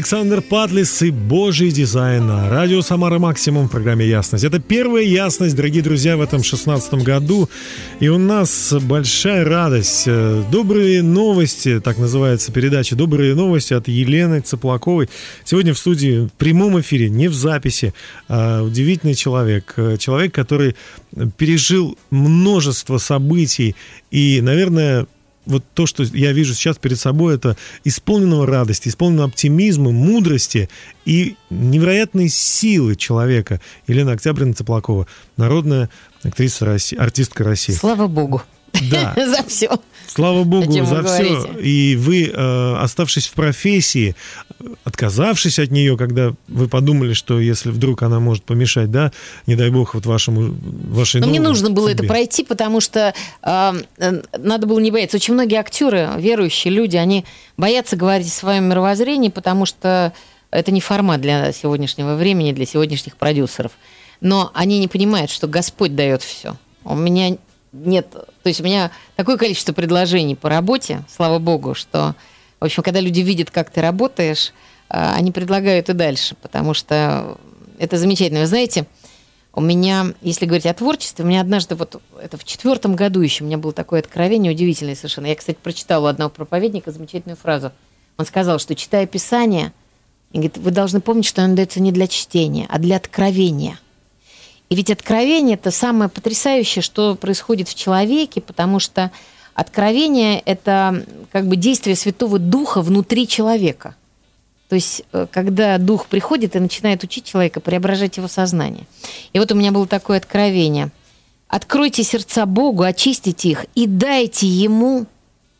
Александр 0.00 0.40
Патлис 0.40 1.02
и 1.02 1.10
Божий 1.10 1.70
дизайн 1.70 2.26
на 2.26 2.48
радио 2.48 2.80
«Самара 2.80 3.18
Максимум» 3.18 3.68
в 3.68 3.70
программе 3.70 4.08
«Ясность». 4.08 4.44
Это 4.44 4.58
первая 4.58 5.04
ясность, 5.04 5.54
дорогие 5.54 5.82
друзья, 5.82 6.16
в 6.16 6.22
этом 6.22 6.42
шестнадцатом 6.42 7.00
году. 7.00 7.50
И 8.00 8.08
у 8.08 8.16
нас 8.16 8.72
большая 8.80 9.44
радость. 9.44 10.04
Э, 10.06 10.42
Добрые 10.50 11.02
новости, 11.02 11.80
так 11.80 11.98
называется 11.98 12.50
передача 12.50 12.96
«Добрые 12.96 13.34
новости» 13.34 13.74
от 13.74 13.88
Елены 13.88 14.40
Цыплаковой. 14.40 15.10
Сегодня 15.44 15.74
в 15.74 15.78
студии 15.78 16.28
в 16.28 16.32
прямом 16.32 16.80
эфире, 16.80 17.10
не 17.10 17.28
в 17.28 17.34
записи. 17.34 17.92
а 18.26 18.62
удивительный 18.62 19.14
человек. 19.14 19.74
Э, 19.76 19.98
Человек, 19.98 20.34
который 20.34 20.76
пережил 21.36 21.98
множество 22.10 22.96
событий 22.96 23.76
и, 24.10 24.40
наверное, 24.40 25.06
вот 25.46 25.64
то, 25.74 25.86
что 25.86 26.02
я 26.02 26.32
вижу 26.32 26.54
сейчас 26.54 26.78
перед 26.78 26.98
собой, 26.98 27.34
это 27.34 27.56
исполненного 27.84 28.46
радости, 28.46 28.88
исполненного 28.88 29.28
оптимизма, 29.28 29.90
мудрости 29.90 30.68
и 31.04 31.36
невероятной 31.50 32.28
силы 32.28 32.96
человека. 32.96 33.60
Елена 33.86 34.12
Октябрина 34.12 34.54
Цыплакова, 34.54 35.06
народная 35.36 35.90
актриса 36.22 36.66
России, 36.66 36.96
артистка 36.96 37.44
России. 37.44 37.72
Слава 37.72 38.06
Богу. 38.06 38.42
Да. 38.90 39.14
За 39.16 39.42
все. 39.46 39.70
Слава 40.06 40.42
Богу 40.42 40.72
за 40.84 41.04
все. 41.04 41.44
И 41.60 41.94
вы, 41.96 42.26
э, 42.26 42.76
оставшись 42.78 43.28
в 43.28 43.32
профессии, 43.34 44.16
отказавшись 44.82 45.60
от 45.60 45.70
нее, 45.70 45.96
когда 45.96 46.32
вы 46.48 46.66
подумали, 46.66 47.12
что 47.12 47.38
если 47.38 47.70
вдруг 47.70 48.02
она 48.02 48.18
может 48.18 48.42
помешать, 48.42 48.90
да, 48.90 49.12
не 49.46 49.54
дай 49.54 49.70
бог, 49.70 49.94
вот 49.94 50.06
вашему, 50.06 50.56
вашей 50.88 51.20
Но 51.20 51.28
мне 51.28 51.38
нужно 51.38 51.70
было 51.70 51.88
это 51.88 51.98
судьбе. 51.98 52.08
пройти, 52.08 52.42
потому 52.42 52.80
что 52.80 53.14
э, 53.42 53.72
э, 53.98 54.22
надо 54.36 54.66
было 54.66 54.80
не 54.80 54.90
бояться. 54.90 55.16
Очень 55.16 55.34
многие 55.34 55.60
актеры, 55.60 56.08
верующие 56.18 56.72
люди, 56.72 56.96
они 56.96 57.24
боятся 57.56 57.94
говорить 57.94 58.26
о 58.26 58.30
своем 58.30 58.64
мировоззрении, 58.64 59.28
потому 59.28 59.64
что 59.64 60.12
это 60.50 60.72
не 60.72 60.80
формат 60.80 61.20
для 61.20 61.52
сегодняшнего 61.52 62.16
времени, 62.16 62.52
для 62.52 62.66
сегодняшних 62.66 63.16
продюсеров. 63.16 63.72
Но 64.20 64.50
они 64.54 64.80
не 64.80 64.88
понимают, 64.88 65.30
что 65.30 65.46
Господь 65.46 65.94
дает 65.94 66.22
все. 66.22 66.56
У 66.84 66.96
меня 66.96 67.36
нет, 67.72 68.10
то 68.10 68.26
есть 68.48 68.60
у 68.60 68.64
меня 68.64 68.90
такое 69.16 69.36
количество 69.36 69.72
предложений 69.72 70.36
по 70.36 70.48
работе, 70.48 71.04
слава 71.08 71.38
богу, 71.38 71.74
что, 71.74 72.14
в 72.58 72.64
общем, 72.64 72.82
когда 72.82 73.00
люди 73.00 73.20
видят, 73.20 73.50
как 73.50 73.70
ты 73.70 73.80
работаешь, 73.80 74.52
э, 74.88 75.12
они 75.14 75.30
предлагают 75.30 75.88
и 75.88 75.92
дальше, 75.92 76.34
потому 76.42 76.74
что 76.74 77.38
это 77.78 77.96
замечательно. 77.96 78.40
Вы 78.40 78.46
знаете, 78.46 78.86
у 79.52 79.60
меня, 79.60 80.14
если 80.20 80.46
говорить 80.46 80.66
о 80.66 80.74
творчестве, 80.74 81.24
у 81.24 81.28
меня 81.28 81.40
однажды, 81.40 81.74
вот 81.74 82.00
это 82.20 82.36
в 82.36 82.44
четвертом 82.44 82.94
году 82.94 83.20
еще, 83.20 83.44
у 83.44 83.46
меня 83.46 83.58
было 83.58 83.72
такое 83.72 84.00
откровение 84.00 84.52
удивительное 84.52 84.94
совершенно. 84.94 85.26
Я, 85.26 85.36
кстати, 85.36 85.58
прочитала 85.60 86.06
у 86.06 86.08
одного 86.08 86.30
проповедника 86.30 86.92
замечательную 86.92 87.36
фразу. 87.36 87.72
Он 88.16 88.26
сказал, 88.26 88.58
что 88.58 88.74
читая 88.74 89.06
Писание, 89.06 89.72
говорит, 90.32 90.58
вы 90.58 90.70
должны 90.70 91.00
помнить, 91.00 91.26
что 91.26 91.42
оно 91.42 91.56
дается 91.56 91.80
не 91.80 91.90
для 91.90 92.06
чтения, 92.06 92.66
а 92.68 92.78
для 92.78 92.96
откровения. 92.96 93.78
И 94.70 94.76
ведь 94.76 94.90
откровение– 94.90 95.54
это 95.60 95.72
самое 95.72 96.08
потрясающее, 96.08 96.80
что 96.80 97.16
происходит 97.16 97.68
в 97.68 97.74
человеке, 97.74 98.40
потому 98.40 98.78
что 98.78 99.10
откровение– 99.54 100.40
это 100.46 101.04
как 101.32 101.48
бы 101.48 101.56
действие 101.56 101.96
Святого 101.96 102.38
Духа 102.38 102.80
внутри 102.80 103.26
человека. 103.26 103.96
То 104.68 104.76
есть, 104.76 105.02
э, 105.12 105.26
когда 105.28 105.76
Дух 105.78 106.06
приходит 106.06 106.54
и 106.54 106.60
начинает 106.60 107.02
учить 107.02 107.24
человека, 107.24 107.60
преображать 107.60 108.16
его 108.16 108.28
сознание. 108.28 108.86
И 109.32 109.40
вот 109.40 109.50
у 109.50 109.56
меня 109.56 109.72
было 109.72 109.88
такое 109.88 110.18
откровение. 110.18 110.90
Откройте 111.48 112.04
сердца 112.04 112.46
Богу, 112.46 112.84
очистите 112.84 113.48
их 113.48 113.66
и 113.74 113.88
дайте 113.88 114.46
Ему 114.46 115.06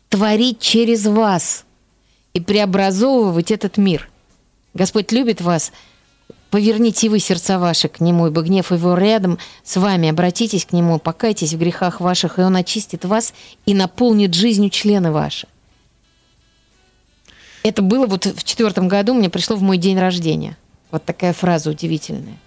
творить 0.07 0.61
через 0.61 1.05
вас 1.05 1.65
и 2.33 2.39
преобразовывать 2.39 3.51
этот 3.51 3.75
мир. 3.75 4.09
Господь 4.73 5.11
любит 5.11 5.41
вас. 5.41 5.73
Поверните 6.51 7.07
вы 7.07 7.19
сердца 7.19 7.57
ваши 7.57 7.87
к 7.87 8.01
Нему, 8.01 8.27
ибо 8.27 8.41
гнев 8.41 8.71
Его 8.71 8.95
рядом 8.95 9.39
с 9.63 9.77
вами. 9.77 10.09
Обратитесь 10.09 10.65
к 10.65 10.73
Нему, 10.73 10.99
покайтесь 10.99 11.53
в 11.53 11.57
грехах 11.57 12.01
ваших, 12.01 12.37
и 12.37 12.41
Он 12.41 12.57
очистит 12.57 13.05
вас 13.05 13.33
и 13.65 13.73
наполнит 13.73 14.33
жизнью 14.33 14.69
члены 14.69 15.11
ваши. 15.13 15.47
Это 17.63 17.81
было 17.81 18.05
вот 18.05 18.25
в 18.25 18.43
четвертом 18.43 18.89
году, 18.89 19.13
мне 19.13 19.29
пришло 19.29 19.55
в 19.55 19.61
мой 19.61 19.77
день 19.77 19.97
рождения. 19.97 20.57
Вот 20.91 21.05
такая 21.05 21.31
фраза 21.31 21.69
удивительная. 21.69 22.37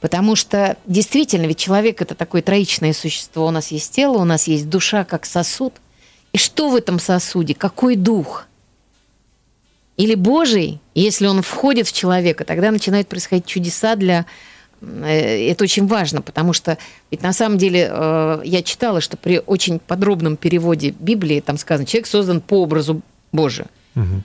Потому 0.00 0.36
что 0.36 0.76
действительно, 0.86 1.46
ведь 1.46 1.58
человек 1.58 2.02
это 2.02 2.14
такое 2.14 2.42
троичное 2.42 2.92
существо. 2.92 3.46
У 3.46 3.50
нас 3.50 3.70
есть 3.70 3.90
тело, 3.94 4.18
у 4.18 4.24
нас 4.24 4.48
есть 4.48 4.68
душа 4.68 5.04
как 5.04 5.24
сосуд. 5.24 5.72
И 6.34 6.38
что 6.38 6.68
в 6.68 6.76
этом 6.76 6.98
сосуде? 6.98 7.54
Какой 7.54 7.96
дух? 7.96 8.46
Или 9.96 10.14
Божий, 10.14 10.80
если 10.94 11.26
он 11.26 11.42
входит 11.42 11.86
в 11.86 11.92
человека, 11.92 12.44
тогда 12.44 12.70
начинают 12.70 13.08
происходить 13.08 13.46
чудеса 13.46 13.96
для... 13.96 14.26
э, 14.82 15.50
Это 15.50 15.64
очень 15.64 15.86
важно, 15.86 16.20
потому 16.20 16.52
что 16.52 16.76
ведь 17.10 17.22
на 17.22 17.32
самом 17.32 17.56
деле 17.56 17.88
э, 17.90 18.40
я 18.44 18.62
читала, 18.62 19.00
что 19.00 19.16
при 19.16 19.40
очень 19.46 19.78
подробном 19.78 20.36
переводе 20.36 20.90
Библии 20.90 21.40
там 21.40 21.56
сказано, 21.56 21.86
человек 21.86 22.06
создан 22.06 22.40
по 22.40 22.62
образу 22.62 23.00
Божию. 23.32 23.68
Мгм. 23.94 24.22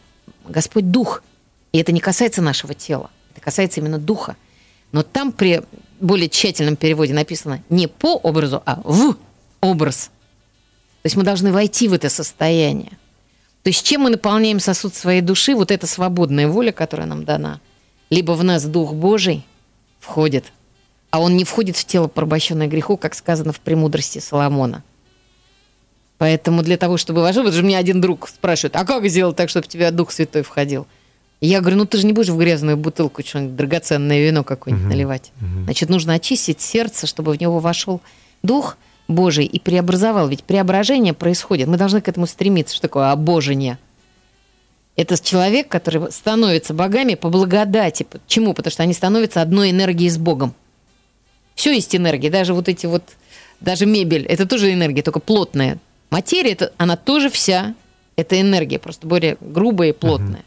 Господь 0.47 0.91
дух. 0.91 1.23
И 1.71 1.77
это 1.77 1.93
не 1.93 2.01
касается 2.01 2.41
нашего 2.41 2.73
тела, 2.73 3.09
это 3.31 3.39
касается 3.41 3.79
именно 3.79 3.97
духа. 3.97 4.35
Но 4.91 5.03
там 5.03 5.31
при 5.31 5.61
более 6.01 6.27
тщательном 6.27 6.75
переводе 6.75 7.13
написано 7.13 7.63
не 7.69 7.87
по 7.87 8.15
образу, 8.15 8.61
а 8.65 8.81
в 8.83 9.15
образ. 9.61 10.11
То 11.01 11.05
есть 11.05 11.15
мы 11.15 11.23
должны 11.23 11.53
войти 11.53 11.87
в 11.87 11.93
это 11.93 12.09
состояние. 12.09 12.91
То 13.63 13.69
есть 13.69 13.85
чем 13.85 14.01
мы 14.01 14.09
наполняем 14.09 14.59
сосуд 14.59 14.95
своей 14.95 15.21
души, 15.21 15.53
вот 15.55 15.71
эта 15.71 15.85
свободная 15.87 16.47
воля, 16.47 16.71
которая 16.71 17.07
нам 17.07 17.25
дана, 17.25 17.59
либо 18.09 18.31
в 18.31 18.43
нас 18.43 18.65
Дух 18.65 18.93
Божий 18.93 19.45
входит, 19.99 20.51
а 21.11 21.19
он 21.19 21.37
не 21.37 21.43
входит 21.43 21.77
в 21.77 21.85
тело, 21.85 22.07
порабощенное 22.07 22.67
греху, 22.67 22.97
как 22.97 23.13
сказано 23.13 23.53
в 23.53 23.59
«Премудрости 23.59 24.19
Соломона». 24.19 24.83
Поэтому 26.17 26.61
для 26.61 26.77
того, 26.77 26.97
чтобы 26.97 27.21
вошел, 27.21 27.43
вот 27.43 27.53
же 27.53 27.63
мне 27.63 27.77
один 27.77 27.99
друг 27.99 28.27
спрашивает, 28.27 28.75
а 28.75 28.85
как 28.85 29.07
сделать 29.07 29.35
так, 29.35 29.49
чтобы 29.49 29.65
в 29.65 29.67
тебя 29.67 29.89
Дух 29.91 30.11
Святой 30.11 30.43
входил? 30.43 30.85
Я 31.39 31.61
говорю, 31.61 31.77
ну 31.77 31.85
ты 31.85 31.97
же 31.97 32.05
не 32.05 32.13
будешь 32.13 32.29
в 32.29 32.37
грязную 32.37 32.77
бутылку 32.77 33.23
что-нибудь 33.23 33.55
драгоценное 33.55 34.23
вино 34.23 34.43
какое-нибудь 34.43 34.85
Мгм. 34.85 34.93
наливать. 34.93 35.31
Мгм. 35.39 35.63
Значит, 35.63 35.89
нужно 35.89 36.13
очистить 36.13 36.61
сердце, 36.61 37.07
чтобы 37.07 37.31
в 37.33 37.39
него 37.41 37.57
вошел 37.57 38.01
Дух 38.43 38.77
Божий 39.11 39.45
и 39.45 39.59
преобразовал. 39.59 40.27
Ведь 40.27 40.43
преображение 40.43 41.13
происходит. 41.13 41.67
Мы 41.67 41.77
должны 41.77 42.01
к 42.01 42.07
этому 42.07 42.27
стремиться. 42.27 42.75
Что 42.75 42.83
такое 42.83 43.11
обожение? 43.11 43.77
Это 44.95 45.21
человек, 45.21 45.67
который 45.67 46.11
становится 46.11 46.73
богами 46.73 47.15
по 47.15 47.29
благодати. 47.29 48.03
Почему? 48.03 48.53
Потому 48.53 48.71
что 48.71 48.83
они 48.83 48.93
становятся 48.93 49.41
одной 49.41 49.71
энергией 49.71 50.09
с 50.09 50.17
Богом. 50.17 50.53
Все 51.55 51.73
есть 51.73 51.95
энергия. 51.95 52.29
Даже 52.29 52.53
вот 52.53 52.67
эти 52.67 52.85
вот, 52.85 53.03
даже 53.59 53.85
мебель, 53.85 54.25
это 54.25 54.45
тоже 54.45 54.73
энергия, 54.73 55.01
только 55.01 55.19
плотная. 55.19 55.79
Материя, 56.09 56.51
это, 56.51 56.73
она 56.77 56.97
тоже 56.97 57.29
вся, 57.29 57.73
это 58.15 58.39
энергия, 58.39 58.79
просто 58.79 59.07
более 59.07 59.37
грубая 59.39 59.89
и 59.89 59.93
плотная. 59.93 60.43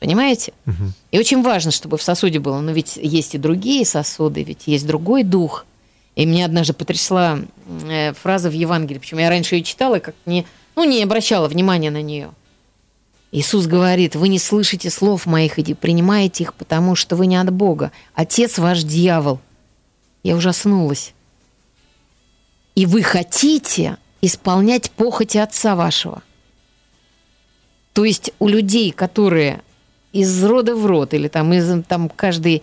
Понимаете? 0.00 0.52
Мгм. 0.64 0.94
И 1.12 1.18
очень 1.18 1.42
важно, 1.42 1.70
чтобы 1.70 1.96
в 1.96 2.02
сосуде 2.02 2.40
было. 2.40 2.60
Но 2.60 2.72
ведь 2.72 2.96
есть 2.96 3.36
и 3.36 3.38
другие 3.38 3.86
сосуды, 3.86 4.42
ведь 4.42 4.62
есть 4.66 4.84
другой 4.84 5.22
дух. 5.22 5.64
И 6.14 6.26
меня 6.26 6.44
однажды 6.44 6.74
потрясла 6.74 7.38
э, 7.88 8.12
фраза 8.12 8.50
в 8.50 8.52
Евангелии, 8.52 8.98
причем 8.98 9.18
я 9.18 9.30
раньше 9.30 9.56
ее 9.56 9.62
читала, 9.62 9.98
как 9.98 10.14
не, 10.26 10.46
ну, 10.76 10.84
не 10.84 11.02
обращала 11.02 11.48
внимания 11.48 11.90
на 11.90 12.02
нее. 12.02 12.30
Иисус 13.30 13.66
говорит, 13.66 14.14
вы 14.14 14.28
не 14.28 14.38
слышите 14.38 14.90
слов 14.90 15.24
моих 15.24 15.58
и 15.58 15.74
принимаете 15.74 16.44
их, 16.44 16.52
потому 16.52 16.94
что 16.94 17.16
вы 17.16 17.26
не 17.26 17.36
от 17.36 17.50
Бога. 17.50 17.90
Отец 18.14 18.58
ваш 18.58 18.82
дьявол. 18.82 19.40
Я 20.22 20.36
ужаснулась. 20.36 21.14
И 22.74 22.84
вы 22.84 23.02
хотите 23.02 23.96
исполнять 24.20 24.90
похоти 24.90 25.38
отца 25.38 25.74
вашего. 25.74 26.22
То 27.94 28.04
есть 28.04 28.32
у 28.38 28.48
людей, 28.48 28.90
которые 28.92 29.62
из 30.12 30.44
рода 30.44 30.74
в 30.76 30.84
род 30.84 31.14
или 31.14 31.28
там 31.28 31.52
из 31.54 31.84
там 31.84 32.10
каждый 32.10 32.62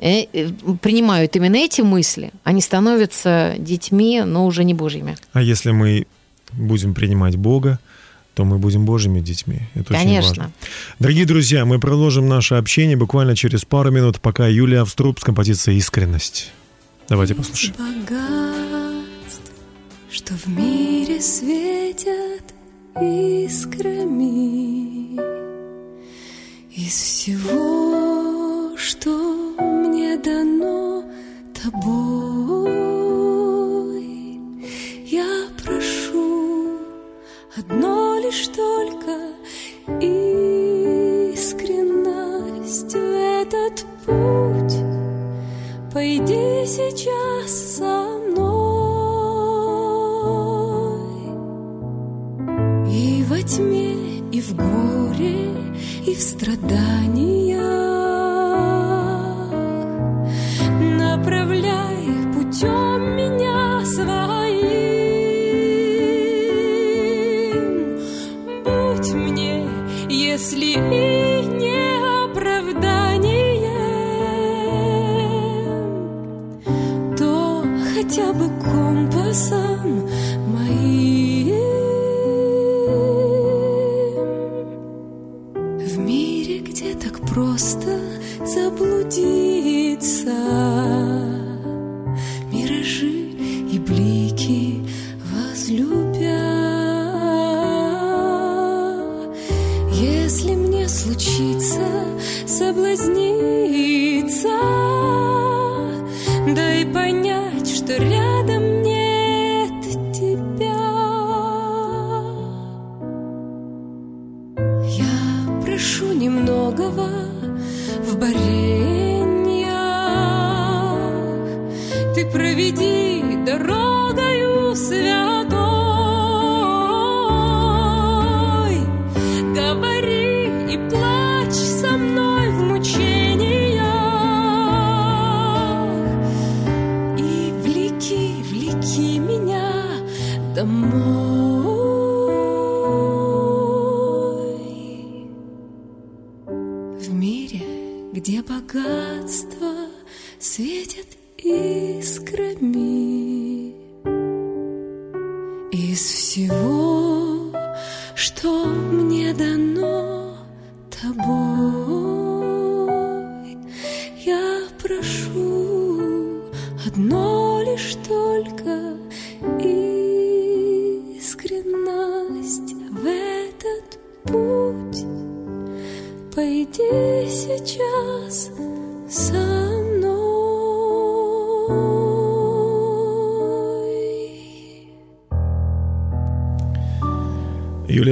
принимают 0.00 1.36
именно 1.36 1.56
эти 1.56 1.82
мысли, 1.82 2.32
они 2.42 2.60
становятся 2.60 3.54
детьми, 3.58 4.22
но 4.24 4.46
уже 4.46 4.64
не 4.64 4.74
божьими. 4.74 5.16
А 5.32 5.42
если 5.42 5.72
мы 5.72 6.06
будем 6.52 6.94
принимать 6.94 7.36
Бога, 7.36 7.78
то 8.34 8.44
мы 8.44 8.58
будем 8.58 8.86
Божьими 8.86 9.20
детьми. 9.20 9.60
Это 9.74 9.92
очень 9.92 10.04
Конечно. 10.04 10.28
важно. 10.28 10.52
Дорогие 10.98 11.26
друзья, 11.26 11.64
мы 11.64 11.78
продолжим 11.78 12.28
наше 12.28 12.54
общение 12.54 12.96
буквально 12.96 13.36
через 13.36 13.64
пару 13.64 13.90
минут, 13.90 14.20
пока 14.20 14.46
Юлия 14.46 14.80
Авструб 14.80 15.18
с 15.20 15.24
композицией 15.24 15.78
«Искренность». 15.78 16.50
Давайте 17.08 17.34
послушаем. 17.34 17.74
богатств, 17.76 19.50
что 20.10 20.34
в 20.34 20.46
мире 20.46 21.20
светят 21.20 22.54
искрами. 22.96 24.40
Из 26.72 26.92
всего, 26.92 27.79
сейчас 46.70 47.50
со 47.78 48.06
мной. 48.18 48.60
И 52.88 53.24
во 53.28 53.42
тьме, 53.42 53.94
и 54.30 54.40
в 54.40 54.54
горе, 54.54 55.48
и 56.06 56.14
в 56.14 56.20
страданиях 56.20 57.19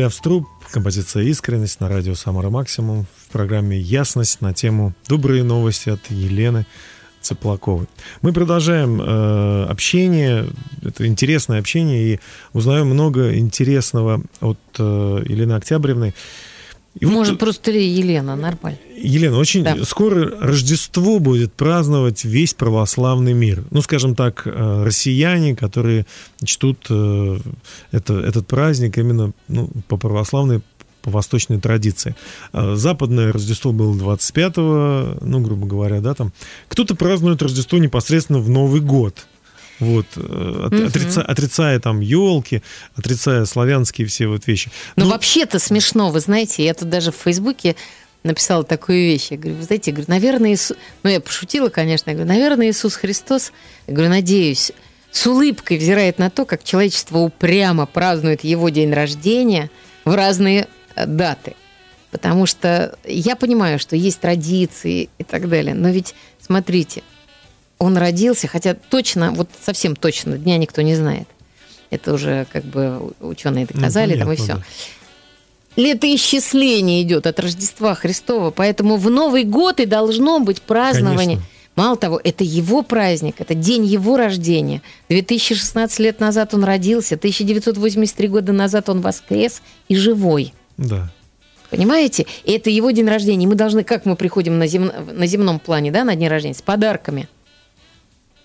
Юлия 0.09 0.17
Авструб, 0.17 0.47
композиция 0.71 1.25
«Искренность» 1.25 1.81
на 1.81 1.89
радио 1.89 2.15
«Самара 2.15 2.49
Максимум» 2.49 3.05
в 3.27 3.31
программе 3.31 3.79
«Ясность» 3.79 4.41
на 4.41 4.55
тему 4.55 4.95
«Добрые 5.07 5.45
новости» 5.45 5.91
от 5.91 6.01
Елены 6.09 6.65
Цыплаковой. 7.21 7.89
Мы 8.23 8.33
продолжаем 8.33 9.03
э, 9.03 9.67
общение, 9.69 10.47
это 10.83 11.07
интересное 11.07 11.59
общение, 11.61 12.15
и 12.15 12.21
узнаем 12.55 12.87
много 12.87 13.37
интересного 13.37 14.23
от 14.41 14.59
э, 14.79 15.23
Елены 15.27 15.53
Октябревны. 15.53 16.15
И 16.99 17.05
вот, 17.05 17.13
Может, 17.13 17.39
просто 17.39 17.71
ли 17.71 17.87
Елена, 17.87 18.35
нормально. 18.35 18.79
Елена, 18.97 19.39
очень 19.39 19.63
Да. 19.63 19.77
скоро 19.85 20.37
Рождество 20.41 21.21
будет 21.21 21.53
праздновать 21.53 22.25
весь 22.25 22.55
православный 22.55 23.35
мир. 23.35 23.65
Ну, 23.71 23.83
скажем 23.83 24.17
так, 24.17 24.43
э, 24.47 24.83
россияне, 24.85 25.55
которые 25.55 26.07
чтут 26.43 26.87
э, 26.91 27.39
это, 27.93 28.15
этот 28.15 28.49
праздник 28.49 28.99
именно 28.99 29.33
ну, 29.47 29.71
по 29.87 29.97
православной, 29.97 30.61
по 31.03 31.11
восточной 31.11 31.61
традиции. 31.61 32.17
А 32.53 32.75
Западное 32.75 33.33
Рождество 33.33 33.71
было 33.73 33.95
25-го, 33.95 35.19
ну, 35.25 35.41
грубо 35.41 35.67
говоря, 35.67 36.01
да, 36.01 36.15
там. 36.15 36.33
Кто-то 36.69 36.97
празднует 36.97 37.41
Рождество 37.43 37.79
непосредственно 37.79 38.41
в 38.41 38.49
Новый 38.49 38.81
год. 38.81 39.27
Вот, 39.81 40.07
э, 40.17 40.63
от- 40.67 40.73
отрица- 40.73 41.23
отрицая 41.23 41.79
там 41.81 42.01
елки, 42.01 42.63
отрицая 42.97 43.45
славянские 43.45 44.07
все 44.07 44.27
вот 44.27 44.47
вещи. 44.47 44.71
Но 44.97 45.05
Ну, 45.05 45.11
вообще-то 45.13 45.59
смешно, 45.59 46.11
вы 46.11 46.21
знаете, 46.21 46.65
я 46.65 46.75
тут 46.75 46.89
даже 46.89 47.13
в 47.13 47.17
Фейсбуке 47.17 47.77
написала 48.25 48.65
такую 48.65 48.99
вещь. 48.99 49.29
Я 49.31 49.37
говорю, 49.39 49.57
вы 49.59 49.63
знаете, 49.63 49.91
я 49.91 49.95
говорю, 49.97 50.11
наверное, 50.13 50.53
Иисус... 50.53 50.77
Ну, 51.03 51.11
я 51.11 51.21
пошутила, 51.21 51.69
конечно. 51.69 52.11
Я 52.11 52.17
говорю, 52.17 52.29
наверное, 52.33 52.71
Иисус 52.71 52.95
Христос, 52.97 53.53
я 53.87 53.95
говорю, 53.95 54.11
надеюсь, 54.11 54.73
с 55.13 55.27
улыбкой 55.27 55.79
взирает 55.79 56.19
на 56.19 56.29
то, 56.29 56.45
как 56.45 56.65
человечество 56.65 57.19
упрямо 57.19 57.87
празднует 57.87 58.43
его 58.45 58.69
день 58.69 58.93
рождения 58.93 59.71
в 60.05 60.15
разные 60.15 60.67
э, 60.97 61.07
даты. 61.07 61.55
Потому 62.11 62.47
что 62.47 62.97
я 63.05 63.37
понимаю, 63.37 63.79
что 63.79 63.95
есть 63.95 64.19
традиции 64.21 65.09
и 65.19 65.25
так 65.25 65.49
далее. 65.49 65.75
Но 65.75 65.91
ведь, 65.91 66.15
смотрите, 66.41 67.03
он 67.79 67.97
родился, 67.97 68.49
хотя 68.49 68.75
точно, 68.75 69.33
вот 69.33 69.49
совсем 69.61 69.97
точно, 69.97 70.37
дня 70.39 70.57
никто 70.59 70.83
не 70.83 70.95
знает. 70.97 71.29
Это 71.91 72.13
уже 72.13 72.47
как 72.53 72.65
бы 72.65 73.13
ученые 73.21 73.67
доказали, 73.67 74.19
там 74.19 74.31
и 74.33 74.37
все. 74.37 74.55
да. 74.57 74.63
Летоисчисление 75.77 77.03
идет 77.03 77.27
от 77.27 77.39
Рождества 77.39 77.95
Христова, 77.95 78.51
поэтому 78.51 78.97
в 78.97 79.09
Новый 79.11 79.45
год 79.45 79.79
и 79.81 79.87
должно 79.87 80.41
быть 80.41 80.61
празднование. 80.61 81.37
Конечно. 81.37 81.47
Мало 81.77 81.97
того, 81.97 82.21
это 82.25 82.43
его 82.43 82.83
праздник, 82.83 83.37
это 83.39 83.55
день 83.55 83.85
его 83.87 84.17
рождения. 84.17 84.83
2016 85.09 86.01
лет 86.01 86.19
назад 86.19 86.53
он 86.53 86.65
родился, 86.65 87.15
1983 87.15 88.27
года 88.27 88.53
назад 88.53 88.89
он 88.89 89.01
воскрес 89.01 89.63
и 89.89 89.95
живой. 89.95 90.53
Да. 90.77 91.09
Понимаете? 91.71 92.27
И 92.45 92.51
это 92.51 92.71
его 92.71 92.91
день 92.91 93.07
рождения. 93.07 93.47
Мы 93.47 93.55
должны, 93.55 93.85
как 93.85 94.05
мы 94.07 94.17
приходим 94.17 94.59
на, 94.59 94.67
зем- 94.67 94.91
на 95.13 95.27
земном 95.29 95.61
плане, 95.61 95.93
да, 95.93 96.03
на 96.03 96.17
день 96.17 96.27
рождения, 96.29 96.55
с 96.55 96.63
подарками. 96.63 97.29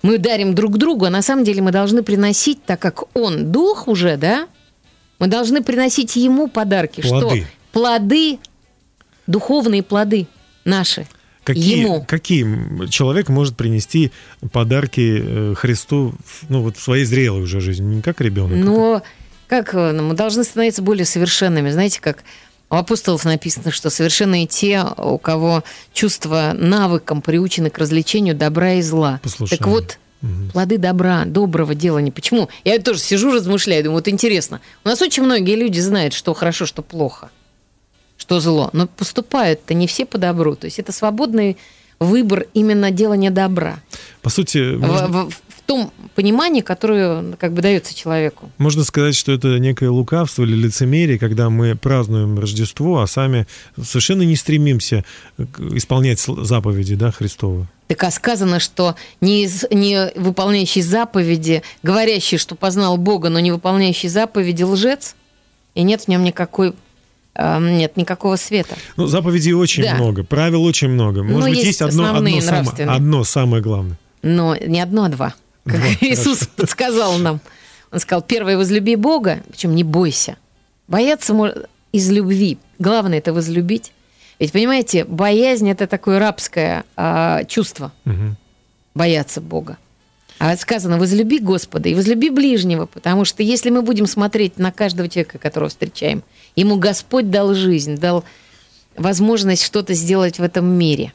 Мы 0.04 0.18
дарим 0.18 0.54
друг 0.54 0.78
другу, 0.78 1.06
а 1.06 1.10
на 1.10 1.22
самом 1.22 1.46
деле 1.46 1.62
мы 1.62 1.72
должны 1.72 2.04
приносить, 2.04 2.64
так 2.66 2.80
как 2.80 3.16
он 3.16 3.52
дух 3.52 3.88
уже, 3.88 4.18
да, 4.18 4.48
мы 5.18 5.28
должны 5.28 5.64
приносить 5.64 6.16
ему 6.18 6.50
подарки. 6.50 7.02
Плоды. 7.02 7.42
Что? 7.42 7.48
Плоды, 7.72 8.40
духовные 9.26 9.82
плоды 9.82 10.28
наши. 10.66 11.08
Какие, 11.44 11.82
Ему. 11.82 12.06
какие 12.08 12.88
человек 12.88 13.28
может 13.28 13.58
принести 13.58 14.12
подарки 14.54 15.22
э, 15.22 15.54
Христу 15.58 16.14
ну, 16.48 16.62
вот 16.62 16.78
в 16.78 16.82
своей 16.82 17.04
зрелой 17.04 17.42
уже 17.42 17.60
жизни, 17.60 17.96
не 17.96 18.02
как 18.02 18.22
ребенок? 18.22 18.58
Но 18.58 19.04
как 19.48 19.76
э, 19.76 19.92
ну, 19.92 20.04
мы 20.04 20.14
должны 20.14 20.46
становиться 20.46 20.82
более 20.82 21.06
совершенными? 21.06 21.70
Знаете, 21.70 22.00
как 22.00 22.24
у 22.74 22.76
апостолов 22.80 23.24
написано, 23.24 23.72
что 23.72 23.90
совершенные 23.92 24.48
те, 24.48 24.84
у 24.98 25.18
кого 25.20 25.64
чувства 25.94 26.54
навыком 26.56 27.22
приучены 27.22 27.70
к 27.70 27.78
развлечению 27.78 28.36
добра 28.36 28.74
и 28.74 28.82
зла. 28.82 29.20
Послушание. 29.22 29.58
Так 29.60 29.68
вот, 29.68 30.00
плоды 30.52 30.78
добра, 30.80 31.26
доброго 31.26 31.76
делания. 31.76 32.12
Почему? 32.12 32.50
Я 32.64 32.80
тоже 32.80 33.00
сижу, 33.00 33.32
размышляю, 33.32 33.84
думаю, 33.84 33.98
вот 34.00 34.08
интересно. 34.08 34.60
У 34.84 34.90
нас 34.90 35.02
очень 35.02 35.22
многие 35.24 35.56
люди 35.56 35.80
знают, 35.80 36.14
что 36.14 36.34
хорошо, 36.34 36.66
что 36.66 36.82
плохо, 36.82 37.30
что 38.18 38.40
зло. 38.40 38.70
Но 38.74 38.88
поступают-то 38.88 39.74
не 39.76 39.86
все 39.86 40.06
по 40.06 40.18
добру. 40.18 40.56
То 40.56 40.66
есть 40.66 40.80
это 40.80 40.92
свободный 40.92 41.58
выбор 42.00 42.48
именно 42.56 42.90
делания 42.90 43.30
добра. 43.32 43.80
По 44.24 44.30
сути, 44.30 44.76
можно, 44.78 45.08
в- 45.08 45.30
в 45.30 45.53
том 45.66 45.92
понимании, 46.16 46.62
которое 46.62 47.34
как 47.40 47.54
бы 47.54 47.62
дается 47.62 47.96
человеку. 47.96 48.50
можно 48.58 48.84
сказать, 48.84 49.16
что 49.16 49.32
это 49.32 49.60
некое 49.60 49.90
лукавство 49.90 50.44
или 50.44 50.56
лицемерие, 50.56 51.18
когда 51.18 51.50
мы 51.50 51.76
празднуем 51.76 52.38
Рождество, 52.38 53.02
а 53.02 53.08
сами 53.08 53.48
совершенно 53.82 54.24
не 54.24 54.36
стремимся 54.36 55.04
исполнять 55.72 56.20
заповеди 56.20 56.96
да, 56.96 57.12
Христовы. 57.12 57.68
Так 57.88 58.04
а 58.04 58.12
сказано, 58.12 58.60
что 58.60 58.96
не, 59.22 59.48
не 59.72 60.12
выполняющий 60.16 60.82
заповеди, 60.82 61.64
говорящий, 61.84 62.38
что 62.38 62.56
познал 62.56 62.98
Бога, 62.98 63.30
но 63.30 63.40
не 63.40 63.52
выполняющий 63.52 64.10
заповеди 64.10 64.64
лжец, 64.64 65.16
и 65.76 65.84
нет 65.84 66.02
в 66.02 66.08
нем 66.08 66.24
никакой, 66.24 66.74
э, 67.36 67.60
нет 67.60 67.98
никакого 67.98 68.36
света. 68.36 68.76
Ну, 68.96 69.08
заповедей 69.08 69.54
очень 69.54 69.84
Да. 69.84 69.96
много, 69.96 70.24
правил 70.24 70.64
очень 70.64 70.90
много. 70.90 71.24
Может 71.24 71.40
Ну, 71.40 71.46
быть, 71.46 71.56
есть 71.56 71.68
есть 71.68 71.82
одно, 71.82 72.16
одно, 72.16 72.42
самое, 72.42 72.90
одно 72.90 73.24
самое 73.24 73.62
главное. 73.64 73.98
Но 74.22 74.56
не 74.56 74.80
одно, 74.82 75.04
а 75.04 75.10
два. 75.10 75.36
Как 75.66 75.80
Два, 75.80 75.88
Иисус 76.02 76.48
подсказал 76.48 77.18
нам. 77.18 77.40
Он 77.92 78.00
сказал, 78.00 78.22
первое, 78.22 78.58
возлюби 78.58 78.96
Бога, 78.96 79.44
причем 79.50 79.76
не 79.76 79.84
бойся. 79.84 80.38
Бояться 80.88 81.34
можно 81.34 81.68
из 81.92 82.10
любви. 82.10 82.58
Главное 82.80 83.20
это 83.20 83.34
возлюбить. 83.34 83.92
Ведь, 84.40 84.52
понимаете, 84.52 85.06
боязнь 85.06 85.70
это 85.70 85.88
такое 85.88 86.20
рабское 86.20 86.84
а, 86.98 87.44
чувство. 87.46 87.92
Мгм. 88.04 88.36
бояться 88.96 89.42
Бога. 89.42 89.78
А 90.40 90.58
сказано, 90.58 90.98
возлюби 90.98 91.40
Господа 91.40 91.88
и 91.88 91.94
возлюби 91.94 92.30
ближнего, 92.30 92.86
потому 92.86 93.24
что 93.24 93.44
если 93.44 93.70
мы 93.70 93.82
будем 93.82 94.08
смотреть 94.08 94.58
на 94.58 94.72
каждого 94.72 95.08
человека, 95.08 95.38
которого 95.38 95.70
встречаем, 95.70 96.24
ему 96.56 96.78
Господь 96.78 97.30
дал 97.30 97.54
жизнь, 97.54 97.98
дал 97.98 98.26
возможность 98.98 99.64
что-то 99.64 99.94
сделать 99.94 100.40
в 100.40 100.44
этом 100.44 100.66
мире. 100.66 101.14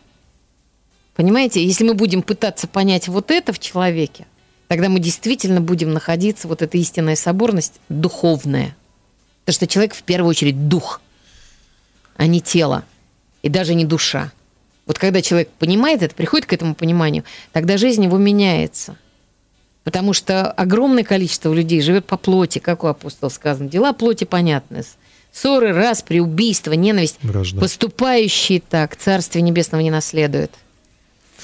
Понимаете, 1.15 1.65
если 1.65 1.85
мы 1.85 1.95
будем 1.95 2.23
пытаться 2.23 2.69
понять 2.69 3.09
вот 3.09 3.31
это 3.31 3.53
в 3.53 3.59
человеке, 3.59 4.27
тогда 4.69 4.89
мы 4.89 5.01
действительно 5.01 5.61
будем 5.61 5.93
находиться, 5.93 6.47
вот 6.47 6.63
эта 6.63 6.79
истинная 6.79 7.17
соборность 7.17 7.81
духовная. 7.89 8.77
Потому 9.45 9.55
что 9.55 9.67
человек 9.67 9.95
в 9.95 10.03
первую 10.03 10.31
очередь 10.31 10.69
дух, 10.69 11.01
а 12.17 12.27
не 12.27 12.41
тело 12.41 12.85
и 13.43 13.49
даже 13.49 13.75
не 13.75 13.85
душа. 13.85 14.31
Вот 14.87 14.99
когда 14.99 15.23
человек 15.23 15.51
понимает 15.59 16.03
это, 16.03 16.15
приходит 16.15 16.47
к 16.47 16.53
этому 16.53 16.75
пониманию, 16.75 17.25
тогда 17.53 17.77
жизнь 17.77 18.05
его 18.05 18.19
меняется. 18.19 18.97
Потому 19.85 20.13
что 20.13 20.51
огромное 20.51 21.05
количество 21.05 21.53
людей 21.53 21.81
живет 21.81 22.05
по 22.05 22.19
плоти, 22.19 22.59
как 22.59 22.85
у 22.85 22.89
апостола 22.89 23.31
сказано. 23.31 23.71
Дела 23.71 23.93
плоти 23.95 24.25
понятны. 24.25 24.83
Ссоры, 25.33 25.73
распри, 25.73 26.19
убийства, 26.19 26.73
ненависть. 26.73 27.19
Вражда. 27.23 27.61
Поступающие 27.61 28.61
так 28.61 28.97
Царствие 28.97 29.43
Небесного 29.43 29.81
не 29.81 29.91
наследуют. 29.91 30.51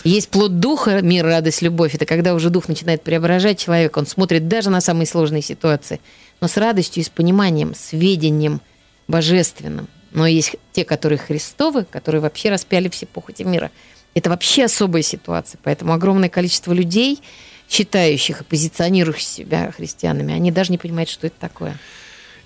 Есть 0.03 0.29
плод 0.29 0.59
духа, 0.59 1.01
мир, 1.01 1.25
радость, 1.25 1.63
любовь. 1.63 1.95
Это 1.95 2.05
когда 2.05 2.35
уже 2.35 2.51
дух 2.51 2.69
начинает 2.69 3.03
преображать 3.03 3.59
человека. 3.59 3.99
Он 3.99 4.07
смотрит 4.07 4.49
даже 4.49 4.71
на 4.71 4.81
самые 4.81 5.07
сложные 5.07 5.43
ситуации. 5.43 6.01
Но 6.41 6.49
с 6.49 6.57
радостью 6.57 7.03
и 7.03 7.07
с 7.07 7.09
пониманием, 7.09 7.75
с 7.75 7.93
ведением 7.93 8.61
божественным. 9.07 9.89
Но 10.13 10.27
есть 10.27 10.57
те, 10.73 10.85
которые 10.85 11.19
Христовы, 11.19 11.85
которые 11.85 12.21
вообще 12.21 12.51
распяли 12.51 12.89
все 12.89 13.07
похоти 13.07 13.43
мира. 13.43 13.71
Это 14.15 14.31
вообще 14.31 14.65
особая 14.65 15.03
ситуация. 15.03 15.59
Поэтому 15.63 15.93
огромное 15.93 16.29
количество 16.29 16.73
людей, 16.73 17.21
считающих 17.69 18.41
и 18.41 18.45
позиционирующих 18.45 19.23
себя 19.23 19.73
христианами, 19.73 20.35
они 20.35 20.51
даже 20.51 20.71
не 20.71 20.79
понимают, 20.79 21.09
что 21.09 21.27
это 21.27 21.37
такое. 21.39 21.79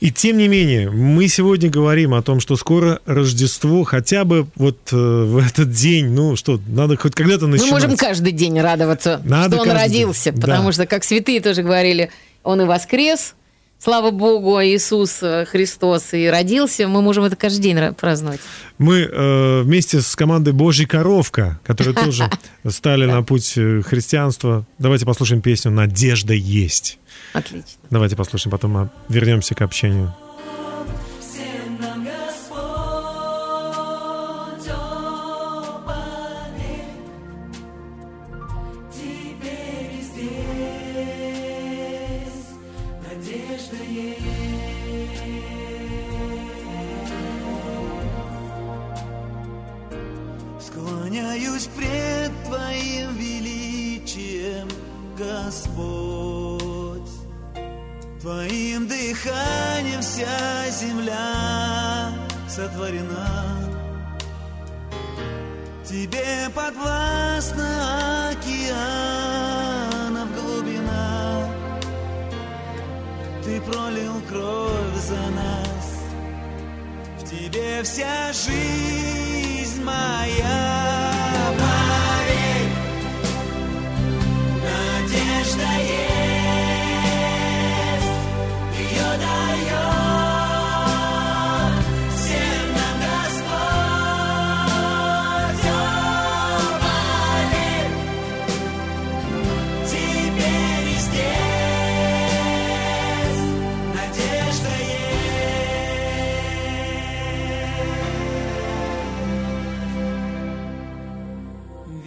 И 0.00 0.12
тем 0.12 0.38
не 0.38 0.46
менее, 0.46 0.90
мы 0.90 1.26
сегодня 1.26 1.68
говорим 1.68 2.14
о 2.14 2.22
том, 2.22 2.38
что 2.40 2.56
скоро 2.56 3.00
Рождество, 3.04 3.82
хотя 3.82 4.24
бы 4.24 4.46
вот 4.54 4.78
э, 4.92 4.96
в 4.96 5.38
этот 5.38 5.72
день, 5.72 6.10
ну 6.10 6.36
что, 6.36 6.60
надо 6.68 6.96
хоть 6.96 7.14
когда-то 7.14 7.48
начинать. 7.48 7.72
Мы 7.72 7.80
можем 7.80 7.96
каждый 7.96 8.32
день 8.32 8.60
радоваться, 8.60 9.20
Надо 9.24 9.56
что 9.56 9.62
он 9.62 9.68
каждый 9.68 9.90
день, 9.90 10.00
родился, 10.02 10.32
да. 10.32 10.40
потому 10.40 10.72
что, 10.72 10.86
как 10.86 11.02
святые 11.02 11.40
тоже 11.40 11.62
говорили, 11.62 12.10
он 12.44 12.60
и 12.60 12.64
воскрес, 12.64 13.34
слава 13.78 14.10
Богу, 14.10 14.56
а 14.56 14.64
Иисус 14.64 15.22
э, 15.22 15.44
Христос 15.46 16.14
и 16.14 16.26
родился, 16.28 16.88
мы 16.88 17.02
можем 17.02 17.24
это 17.24 17.36
каждый 17.36 17.60
день 17.62 17.76
ра- 17.76 17.94
праздновать. 17.94 18.40
Мы 18.78 19.00
э, 19.00 19.62
вместе 19.62 20.00
с 20.00 20.14
командой 20.16 20.52
Божья 20.52 20.86
коровка, 20.86 21.60
которые 21.64 21.94
тоже 22.04 22.30
стали 22.68 23.06
на 23.06 23.22
путь 23.22 23.54
э, 23.56 23.82
христианства. 23.82 24.64
Давайте 24.78 25.06
послушаем 25.06 25.42
песню 25.42 25.70
«Надежда 25.70 26.34
есть». 26.34 26.98
Отлично. 27.32 27.64
Давайте 27.90 28.16
послушаем, 28.16 28.50
потом 28.50 28.70
мы 28.72 28.90
вернемся 29.08 29.54
к 29.54 29.62
общению. 29.62 30.14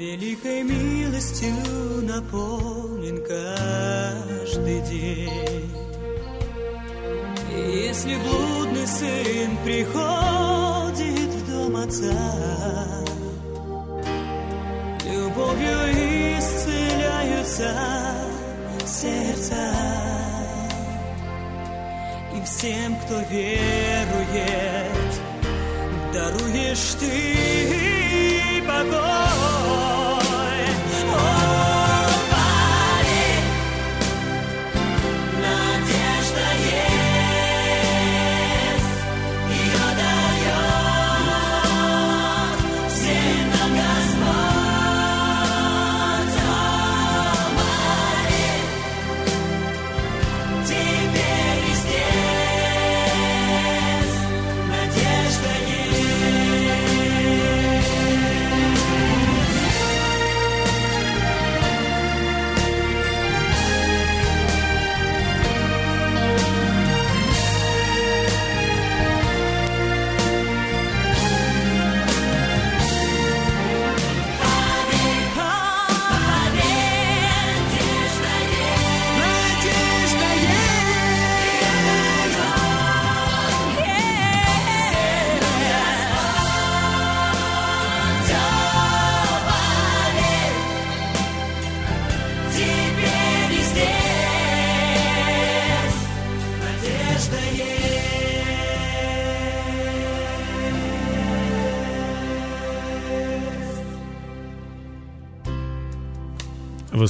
Великой 0.02 0.64
милостью 0.64 1.54
наполнен 2.02 3.24
каждый 3.24 4.82
день. 4.90 5.72
И 7.56 7.86
если 7.86 8.16
блудный 8.16 8.88
сын 8.88 9.58
приходит 9.64 11.30
в 11.36 11.52
дом 11.52 11.76
отца, 11.76 13.06
любовью 15.06 16.40
исцеляются 16.40 17.72
сердца. 18.88 19.72
И 22.36 22.42
всем, 22.44 22.96
кто 23.06 23.20
верует, 23.30 25.12
даруешь 26.12 26.96
ты 27.00 28.64
покой. 28.66 29.11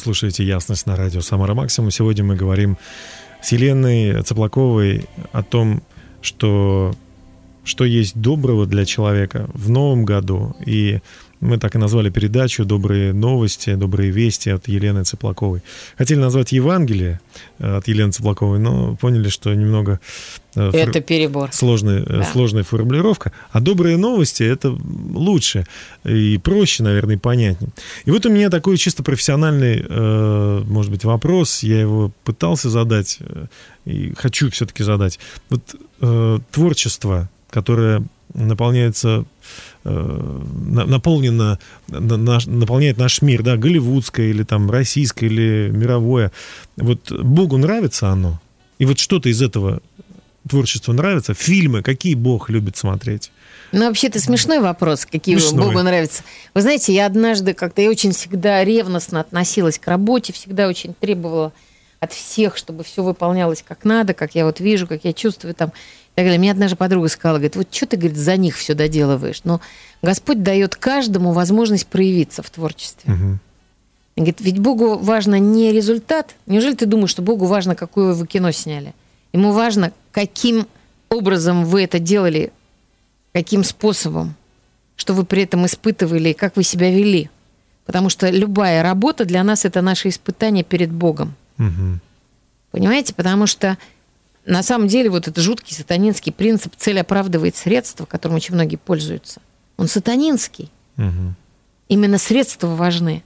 Слушаете 0.02 0.44
«Ясность» 0.44 0.88
на 0.88 0.96
радио 0.96 1.22
«Самара 1.22 1.54
Максимум». 1.54 1.92
Сегодня 1.92 2.24
мы 2.24 2.36
говорим 2.36 2.78
с 3.40 3.52
Еленой 3.52 4.24
Цыплаковой 4.24 5.06
о 5.32 5.44
том, 5.44 5.84
что, 6.24 6.96
что 7.64 7.86
есть 7.86 8.20
доброго 8.20 8.66
для 8.66 8.84
человека 8.86 9.48
в 9.54 9.70
новом 9.70 10.04
году. 10.04 10.56
И 10.66 11.02
мы 11.42 11.58
так 11.58 11.76
и 11.76 11.78
назвали 11.80 12.10
передачу 12.10 12.64
«Добрые 12.66 13.14
новости», 13.14 13.74
«Добрые 13.76 14.12
вести» 14.12 14.50
от 14.50 14.68
Елены 14.68 15.04
Цыплаковой. 15.04 15.62
Хотели 15.98 16.20
назвать 16.20 16.52
Евангелие 16.52 17.20
от 17.60 17.88
Елены 17.88 18.12
Цыплаковой, 18.12 18.60
но 18.60 18.96
поняли, 18.96 19.30
что 19.30 19.54
немного 19.54 20.00
э, 20.56 20.70
фор- 20.72 20.90
Это 20.90 21.02
перебор. 21.02 21.50
сложная, 21.52 22.02
э, 22.04 22.06
Да. 22.20 22.24
сложная 22.24 22.64
формулировка. 22.64 23.32
А 23.52 23.60
добрые 23.60 23.98
новости 23.98 24.44
это 24.44 24.70
лучше 25.14 25.66
и 26.04 26.38
проще, 26.38 26.84
наверное, 26.84 27.16
и 27.16 27.18
понятнее. 27.20 27.72
И 28.06 28.12
вот 28.12 28.26
у 28.26 28.30
меня 28.30 28.50
такой 28.50 28.78
чисто 28.78 29.02
профессиональный, 29.04 29.84
э, 29.88 30.64
может 30.68 30.92
быть, 30.92 31.04
вопрос. 31.06 31.64
Я 31.64 31.80
его 31.82 32.12
пытался 32.24 32.70
задать 32.70 33.20
и 33.86 34.14
хочу 34.16 34.50
все-таки 34.52 34.84
задать. 34.84 35.20
Вот 35.50 35.76
творчество, 36.52 37.30
которое 37.50 38.04
наполняется 38.34 39.26
э, 39.84 39.90
на- 39.90 40.86
наполнено, 40.86 41.60
на- 41.88 42.18
наш- 42.18 42.46
наполняет 42.48 42.98
наш 42.98 43.22
мир, 43.22 43.44
да, 43.44 43.58
голливудское 43.58 44.28
или 44.30 44.44
там 44.44 44.70
российское 44.70 45.26
или 45.28 45.70
мировое. 45.72 46.32
Вот 46.78 47.12
Богу 47.12 47.58
нравится 47.58 48.10
оно? 48.10 48.40
И 48.80 48.86
вот 48.86 49.00
что-то 49.00 49.30
из 49.30 49.42
этого 49.42 49.82
творчества 50.50 50.94
нравится? 50.94 51.34
Фильмы, 51.34 51.82
какие 51.82 52.16
Бог 52.16 52.50
любит 52.50 52.78
смотреть? 52.78 53.32
Ну, 53.72 53.88
вообще-то 53.88 54.20
смешной 54.20 54.60
вопрос, 54.60 55.06
какие 55.06 55.38
Смешной. 55.38 55.68
Богу 55.68 55.82
нравятся. 55.82 56.24
Вы 56.54 56.62
знаете, 56.62 56.94
я 56.94 57.06
однажды 57.06 57.54
как-то, 57.54 57.82
я 57.82 57.90
очень 57.90 58.12
всегда 58.12 58.64
ревностно 58.64 59.22
относилась 59.22 59.80
к 59.80 59.88
работе, 59.88 60.34
всегда 60.34 60.68
очень 60.68 60.94
требовала 60.94 61.54
от 62.02 62.14
всех, 62.14 62.58
чтобы 62.58 62.84
все 62.84 63.04
выполнялось 63.04 63.64
как 63.66 63.86
надо, 63.86 64.16
как 64.16 64.34
я 64.34 64.46
вот 64.46 64.60
вижу, 64.60 64.88
как 64.88 65.06
я 65.06 65.14
чувствую 65.14 65.54
там 65.54 65.70
и 65.70 66.16
так 66.16 66.26
далее. 66.26 66.40
Мне 66.40 66.52
однажды 66.52 66.76
подруга 66.76 67.08
сказала, 67.08 67.38
говорит, 67.38 67.56
вот 67.56 67.74
что 67.74 67.86
ты, 67.86 67.96
говорит, 67.96 68.18
за 68.18 68.38
них 68.38 68.58
все 68.58 68.74
доделываешь? 68.74 69.42
Но 69.44 69.62
Господь 70.02 70.42
дает 70.42 70.76
каждому 70.76 71.32
возможность 71.32 71.86
проявиться 71.86 72.42
в 72.42 72.50
творчестве. 72.50 73.14
И 74.16 74.20
Говорит, 74.20 74.42
ведь 74.42 74.60
Богу 74.60 74.98
важно 74.98 75.40
не 75.40 75.72
результат. 75.72 76.36
Неужели 76.48 76.74
ты 76.74 76.88
думаешь, 76.88 77.12
что 77.12 77.22
Богу 77.22 77.46
важно, 77.46 77.76
какое 77.76 78.14
вы 78.14 78.26
кино 78.28 78.52
сняли? 78.52 78.96
Ему 79.32 79.52
важно, 79.52 79.94
каким 80.12 80.68
образом 81.10 81.66
вы 81.66 81.84
это 81.84 82.00
делали, 82.00 82.52
каким 83.32 83.64
способом, 83.64 84.36
что 84.96 85.14
вы 85.14 85.24
при 85.24 85.44
этом 85.44 85.68
испытывали 85.68 86.30
и 86.30 86.34
как 86.34 86.58
вы 86.58 86.64
себя 86.64 86.90
вели. 86.90 87.30
Потому 87.86 88.10
что 88.10 88.30
любая 88.30 88.82
работа 88.82 89.24
для 89.24 89.44
нас 89.44 89.66
это 89.66 89.82
наше 89.82 90.10
испытание 90.10 90.64
перед 90.64 90.92
Богом. 90.92 91.36
Мгм. 91.58 92.00
Понимаете? 92.72 93.14
Потому 93.14 93.48
что 93.48 93.78
на 94.46 94.64
самом 94.64 94.88
деле 94.88 95.10
вот 95.10 95.28
этот 95.28 95.44
жуткий 95.44 95.76
сатанинский 95.76 96.32
принцип 96.32 96.74
«цель 96.78 97.00
оправдывает 97.00 97.56
средства», 97.56 98.06
которым 98.06 98.38
очень 98.38 98.56
многие 98.56 98.78
пользуются, 98.78 99.42
он 99.78 99.88
сатанинский. 99.88 100.72
Мгм. 100.96 101.36
Именно 101.88 102.18
средства 102.18 102.68
важны. 102.68 103.24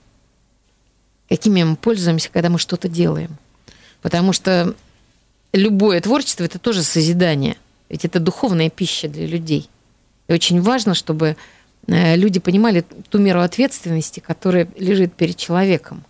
Какими 1.28 1.62
мы 1.62 1.76
пользуемся, 1.76 2.30
когда 2.30 2.50
мы 2.50 2.58
что-то 2.58 2.88
делаем. 2.88 3.36
Потому 4.02 4.32
что 4.32 4.74
любое 5.52 6.00
творчество 6.00 6.44
это 6.44 6.58
тоже 6.58 6.82
созидание. 6.82 7.56
Ведь 7.88 8.04
это 8.04 8.20
духовная 8.20 8.70
пища 8.70 9.08
для 9.08 9.26
людей. 9.26 9.68
И 10.28 10.32
очень 10.32 10.60
важно, 10.60 10.94
чтобы 10.94 11.36
э, 11.86 12.16
люди 12.16 12.40
понимали 12.40 12.84
ту 13.08 13.18
меру 13.18 13.40
ответственности, 13.40 14.20
которая 14.20 14.68
лежит 14.76 15.14
перед 15.14 15.36
человеком. 15.36 16.04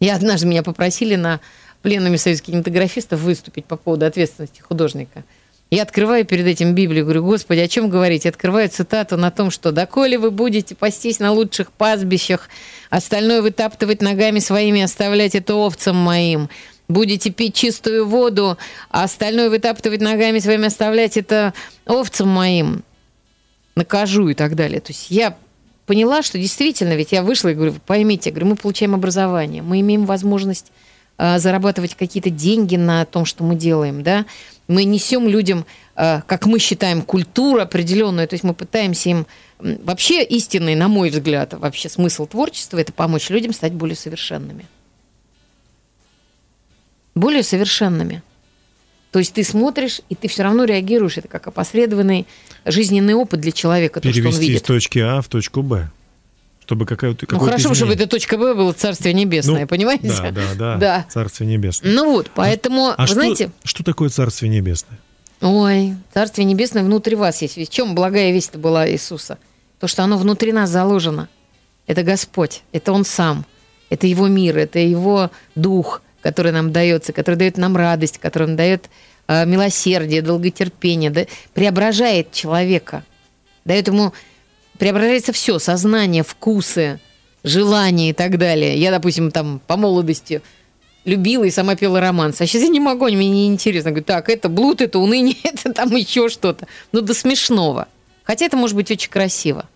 Я 0.00 0.16
однажды 0.16 0.46
меня 0.46 0.62
попросили 0.62 1.14
на 1.16 1.40
пленуме 1.82 2.18
советских 2.18 2.46
кинематографистов 2.46 3.20
выступить 3.20 3.64
по 3.64 3.76
поводу 3.76 4.06
ответственности 4.06 4.60
художника. 4.60 5.24
Я 5.70 5.82
открываю 5.82 6.24
перед 6.24 6.46
этим 6.46 6.74
Библию, 6.74 7.04
говорю, 7.04 7.24
Господи, 7.24 7.58
о 7.58 7.66
чем 7.68 7.90
говорить? 7.90 8.24
Открываю 8.24 8.68
цитату 8.68 9.16
на 9.16 9.32
том, 9.32 9.50
что 9.50 9.72
«Доколе 9.72 10.16
вы 10.16 10.30
будете 10.30 10.76
пастись 10.76 11.18
на 11.18 11.32
лучших 11.32 11.72
пастбищах, 11.72 12.48
остальное 12.88 13.42
вытаптывать 13.42 14.00
ногами 14.00 14.38
своими, 14.38 14.82
оставлять 14.82 15.34
это 15.34 15.56
овцам 15.56 15.96
моим, 15.96 16.50
будете 16.86 17.30
пить 17.30 17.54
чистую 17.54 18.06
воду, 18.06 18.58
а 18.90 19.04
остальное 19.04 19.50
вытаптывать 19.50 20.00
ногами 20.00 20.38
своими, 20.38 20.66
оставлять 20.66 21.16
это 21.16 21.52
овцам 21.84 22.28
моим, 22.28 22.84
накажу 23.74 24.28
и 24.28 24.34
так 24.34 24.54
далее». 24.54 24.80
То 24.80 24.92
есть 24.92 25.10
я 25.10 25.36
поняла, 25.86 26.22
что 26.22 26.38
действительно, 26.38 26.94
ведь 26.94 27.12
я 27.12 27.22
вышла 27.22 27.48
и 27.48 27.54
говорю, 27.54 27.74
поймите, 27.86 28.30
говорю, 28.30 28.46
мы 28.48 28.56
получаем 28.56 28.94
образование, 28.94 29.62
мы 29.62 29.80
имеем 29.80 30.04
возможность 30.04 30.72
э, 31.16 31.38
зарабатывать 31.38 31.94
какие-то 31.94 32.28
деньги 32.28 32.76
на 32.76 33.04
том, 33.04 33.24
что 33.24 33.44
мы 33.44 33.54
делаем, 33.54 34.02
да, 34.02 34.26
мы 34.68 34.84
несем 34.84 35.28
людям, 35.28 35.64
э, 35.94 36.22
как 36.26 36.46
мы 36.46 36.58
считаем, 36.58 37.02
культуру 37.02 37.60
определенную, 37.60 38.26
то 38.28 38.34
есть 38.34 38.44
мы 38.44 38.52
пытаемся 38.52 39.10
им 39.10 39.26
вообще 39.58 40.22
истинный, 40.24 40.74
на 40.74 40.88
мой 40.88 41.10
взгляд, 41.10 41.54
вообще 41.54 41.88
смысл 41.88 42.26
творчества 42.26 42.78
это 42.78 42.92
помочь 42.92 43.30
людям 43.30 43.52
стать 43.52 43.72
более 43.72 43.96
совершенными. 43.96 44.66
Более 47.14 47.42
совершенными. 47.42 48.22
То 49.12 49.18
есть 49.20 49.32
ты 49.32 49.44
смотришь, 49.44 50.00
и 50.08 50.14
ты 50.14 50.28
все 50.28 50.42
равно 50.42 50.64
реагируешь. 50.64 51.16
Это 51.16 51.28
как 51.28 51.46
опосредованный 51.46 52.26
жизненный 52.64 53.14
опыт 53.14 53.40
для 53.40 53.52
человека, 53.52 54.00
то, 54.00 54.08
что 54.10 54.18
он 54.18 54.24
Перевести 54.24 54.44
из 54.44 54.48
видит. 54.48 54.64
точки 54.64 54.98
А 54.98 55.20
в 55.22 55.28
точку 55.28 55.62
Б. 55.62 55.88
Чтобы 56.60 56.84
какая-то 56.84 57.26
Ну 57.30 57.38
хорошо, 57.38 57.74
чтобы 57.74 57.92
эта 57.94 58.08
точка 58.08 58.36
Б 58.36 58.54
была 58.54 58.72
Царствие 58.72 59.14
Небесное, 59.14 59.62
Ну, 59.62 59.66
понимаете? 59.68 60.08
Да, 60.08 60.30
да, 60.32 60.42
да. 60.56 60.76
Да. 60.76 61.06
Царствие 61.08 61.48
Небесное. 61.48 61.92
Ну 61.92 62.10
вот, 62.10 62.30
поэтому, 62.34 62.88
А 62.88 62.96
вы 63.02 63.06
что, 63.06 63.14
знаете, 63.14 63.50
что 63.64 63.84
такое 63.84 64.08
Царствие 64.08 64.50
Небесное? 64.50 64.98
ой, 65.40 65.94
Царствие 66.12 66.44
Небесное 66.44 66.82
внутри 66.82 67.14
вас 67.14 67.40
есть. 67.42 67.56
В 67.56 67.68
чем 67.70 67.94
благая 67.94 68.32
весть-то 68.32 68.58
была 68.58 68.90
Иисуса? 68.90 69.38
То, 69.78 69.86
что 69.86 70.02
оно 70.02 70.18
внутри 70.18 70.52
нас 70.52 70.68
заложено. 70.70 71.28
Это 71.86 72.02
Господь, 72.02 72.62
это 72.72 72.92
Он 72.92 73.04
сам, 73.04 73.44
это 73.90 74.08
Его 74.08 74.26
мир, 74.26 74.58
это 74.58 74.80
Его 74.80 75.30
дух, 75.54 76.02
который 76.26 76.50
нам 76.50 76.72
дается, 76.72 77.12
который 77.12 77.36
дает 77.36 77.56
нам 77.56 77.76
радость, 77.76 78.18
который 78.18 78.48
нам 78.48 78.56
дает 78.56 78.90
э, 79.28 79.46
милосердие, 79.46 80.22
долготерпение, 80.22 81.08
да, 81.08 81.24
преображает 81.54 82.32
человека, 82.32 83.04
дает 83.64 83.86
ему, 83.86 84.12
преображается 84.76 85.32
все, 85.32 85.60
сознание, 85.60 86.24
вкусы, 86.24 86.98
желания 87.44 88.10
и 88.10 88.12
так 88.12 88.38
далее. 88.38 88.76
Я, 88.76 88.90
допустим, 88.90 89.30
там 89.30 89.60
по 89.68 89.76
молодости 89.76 90.42
любила 91.04 91.44
и 91.44 91.50
сама 91.52 91.76
пела 91.76 92.00
романс. 92.00 92.40
А 92.40 92.46
сейчас 92.46 92.62
я 92.62 92.68
не 92.70 92.80
могу, 92.80 93.04
мне 93.04 93.30
не 93.30 93.46
интересно. 93.46 93.92
Говорю, 93.92 94.04
так, 94.04 94.28
это 94.28 94.48
блуд, 94.48 94.80
это 94.80 94.98
уныние, 94.98 95.36
это 95.44 95.72
там 95.72 95.94
еще 95.94 96.28
что-то. 96.28 96.66
Ну, 96.90 97.02
до 97.02 97.14
смешного. 97.14 97.86
Хотя 98.24 98.46
это 98.46 98.56
может 98.56 98.74
быть 98.74 98.90
очень 98.90 99.10
красиво. 99.10 99.68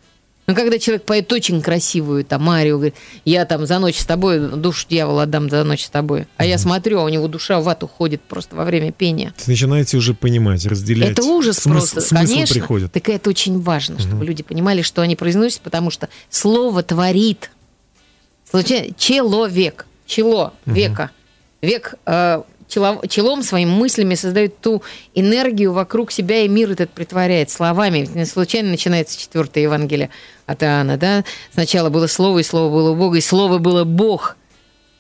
Но 0.51 0.57
когда 0.57 0.80
человек 0.80 1.05
поет 1.05 1.32
очень 1.32 1.62
красивую, 1.62 2.24
там, 2.24 2.42
Марию, 2.42 2.74
говорит, 2.74 2.96
я 3.24 3.44
там 3.44 3.66
за 3.66 3.78
ночь 3.78 4.01
с 4.01 4.05
тобой, 4.05 4.48
душу 4.57 4.84
дьявола 4.90 5.22
отдам 5.22 5.48
за 5.48 5.62
ночь 5.62 5.84
с 5.84 5.88
тобой. 5.88 6.26
А 6.38 6.44
я 6.44 6.59
смотрю, 6.59 6.98
а 6.98 7.05
у 7.05 7.09
него 7.09 7.28
душа 7.28 7.61
в 7.61 7.62
вату 7.62 7.86
ходит 7.86 8.20
просто 8.20 8.57
во 8.57 8.64
время 8.64 8.90
пения. 8.90 9.32
Начинаете 9.46 9.96
уже 9.96 10.12
понимать, 10.12 10.66
разделять. 10.66 11.11
Это 11.11 11.22
ужас 11.22 11.59
Смысл- 11.59 11.70
просто, 11.70 12.01
смысл 12.01 12.32
конечно. 12.32 12.55
приходит. 12.55 12.92
Так 12.92 13.09
это 13.09 13.30
очень 13.30 13.61
важно, 13.61 14.01
чтобы 14.01 14.24
люди 14.24 14.42
понимали, 14.42 14.82
что 14.82 15.03
они 15.03 15.14
произносят, 15.14 15.61
потому 15.61 15.92
что 15.92 16.09
слово 16.30 16.82
творит. 16.82 17.53
Человек, 18.51 19.86
чело, 20.09 20.53
века. 20.66 21.11
Век 21.62 21.94
э, 22.07 22.42
чело- 22.70 23.06
челом 23.06 23.42
своими 23.42 23.70
мыслями 23.70 24.14
создает 24.14 24.60
ту 24.60 24.82
энергию 25.14 25.72
вокруг 25.72 26.12
себя, 26.12 26.40
и 26.42 26.48
мир 26.48 26.70
этот 26.70 26.90
притворяет 26.90 27.50
словами. 27.50 27.98
Ведь 27.98 28.14
не 28.14 28.24
случайно 28.24 28.70
начинается 28.70 29.18
четвертое 29.18 29.64
Евангелие 29.64 30.10
от 30.46 30.62
Иоанна, 30.62 30.96
да? 30.96 31.24
Сначала 31.52 31.90
было 31.90 32.06
слово, 32.06 32.38
и 32.38 32.42
слово 32.42 32.72
было 32.72 32.90
у 32.90 32.96
Бога, 32.96 33.18
и 33.18 33.20
слово 33.20 33.58
было 33.58 33.84
Бог. 33.84 34.36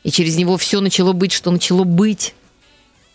И 0.02 0.10
через 0.10 0.36
него 0.36 0.56
все 0.56 0.80
начало 0.80 1.12
быть, 1.12 1.32
что 1.32 1.50
начало 1.50 1.84
быть. 1.84 2.34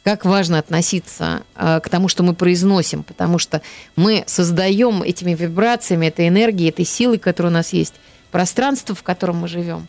Как 0.03 0.23
важно 0.23 0.59
относиться 0.59 1.41
э, 1.55 1.79
к 1.83 1.89
тому, 1.89 2.07
что 2.07 2.21
мы 2.21 2.35
произносим, 2.35 3.01
потому 3.01 3.39
что 3.39 3.63
мы 3.95 4.23
создаем 4.27 5.01
этими 5.01 5.33
вибрациями, 5.33 6.05
этой 6.05 6.27
энергией, 6.27 6.69
этой 6.69 6.85
силой, 6.85 7.17
которая 7.17 7.51
у 7.51 7.55
нас 7.55 7.73
есть, 7.73 7.95
пространство, 8.31 8.93
в 8.93 9.01
котором 9.01 9.37
мы 9.37 9.47
живем. 9.47 9.87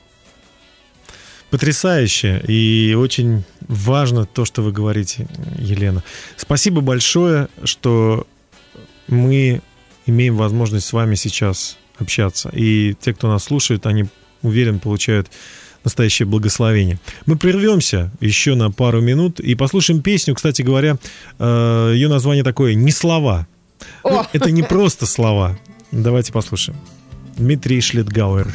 Потрясающе. 1.50 2.42
И 2.46 2.94
очень 2.98 3.44
важно 3.68 4.26
то, 4.26 4.44
что 4.44 4.62
вы 4.62 4.72
говорите, 4.72 5.28
Елена. 5.58 6.02
Спасибо 6.36 6.80
большое, 6.80 7.48
что 7.64 8.26
мы 9.08 9.60
имеем 10.06 10.36
возможность 10.36 10.86
с 10.86 10.92
вами 10.92 11.14
сейчас 11.14 11.78
общаться. 11.98 12.50
И 12.52 12.94
те, 13.00 13.14
кто 13.14 13.28
нас 13.28 13.44
слушает, 13.44 13.86
они, 13.86 14.06
уверен, 14.42 14.80
получают 14.80 15.30
настоящее 15.84 16.26
благословение. 16.26 16.98
Мы 17.26 17.36
прервемся 17.36 18.10
еще 18.20 18.56
на 18.56 18.72
пару 18.72 19.00
минут 19.00 19.38
и 19.38 19.54
послушаем 19.54 20.02
песню. 20.02 20.34
Кстати 20.34 20.62
говоря, 20.62 20.98
э, 21.38 21.92
ее 21.94 22.08
название 22.08 22.42
такое 22.42 22.74
«Не 22.74 22.90
слова». 22.90 23.46
Ну, 24.02 24.24
это 24.32 24.50
не 24.50 24.62
просто 24.62 25.06
слова. 25.06 25.56
Давайте 25.92 26.32
послушаем. 26.32 26.78
Дмитрий 27.36 27.80
Шлетгауэр. 27.80 28.48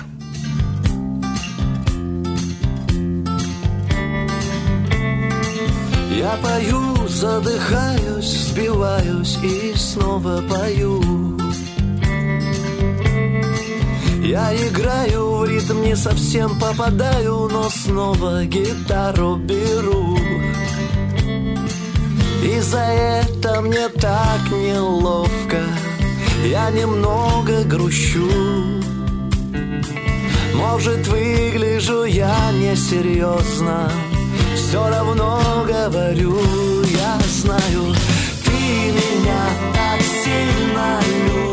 Я 6.21 6.37
пою, 6.43 7.07
задыхаюсь, 7.07 8.49
сбиваюсь 8.49 9.39
и 9.41 9.73
снова 9.75 10.43
пою. 10.47 11.01
Я 14.23 14.53
играю 14.55 15.37
в 15.37 15.45
ритм, 15.45 15.81
не 15.81 15.95
совсем 15.95 16.59
попадаю, 16.59 17.49
но 17.51 17.67
снова 17.71 18.45
гитару 18.45 19.37
беру. 19.37 20.15
И 22.43 22.59
за 22.59 22.83
это 22.83 23.61
мне 23.61 23.89
так 23.89 24.41
неловко, 24.51 25.63
я 26.45 26.69
немного 26.69 27.63
грущу. 27.63 28.29
Может, 30.53 31.07
выгляжу 31.07 32.03
я 32.03 32.51
несерьезно, 32.51 33.89
все 34.71 34.87
равно 34.87 35.65
говорю, 35.67 36.39
я 36.83 37.19
знаю, 37.27 37.93
ты 38.45 38.51
меня 38.51 39.49
так 39.73 40.01
сильно 40.01 40.97
любишь, 41.17 41.50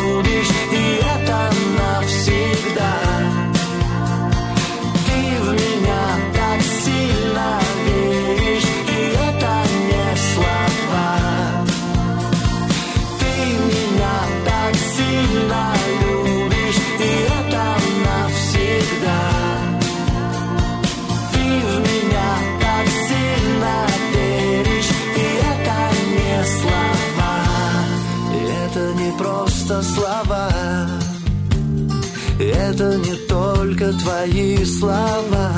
твои 34.09 34.65
слова. 34.65 35.53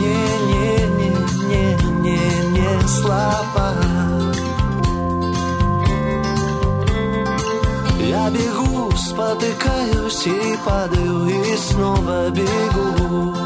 Не, 0.00 0.22
не, 0.50 0.68
не, 0.98 1.10
не, 1.50 1.64
не, 2.04 2.20
не 2.54 2.88
слова. 2.88 3.68
Я 7.98 8.30
бегу, 8.30 8.92
спотыкаюсь 8.96 10.26
и 10.26 10.58
падаю, 10.64 11.26
и 11.26 11.56
снова 11.56 12.30
бегу. 12.30 13.36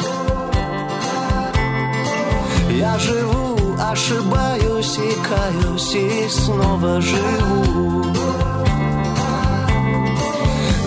Я 2.70 2.98
живу, 2.98 3.74
ошибаюсь 3.90 4.98
и 4.98 5.12
каюсь, 5.28 5.94
и 5.94 6.28
снова 6.28 7.00
живу. 7.00 8.04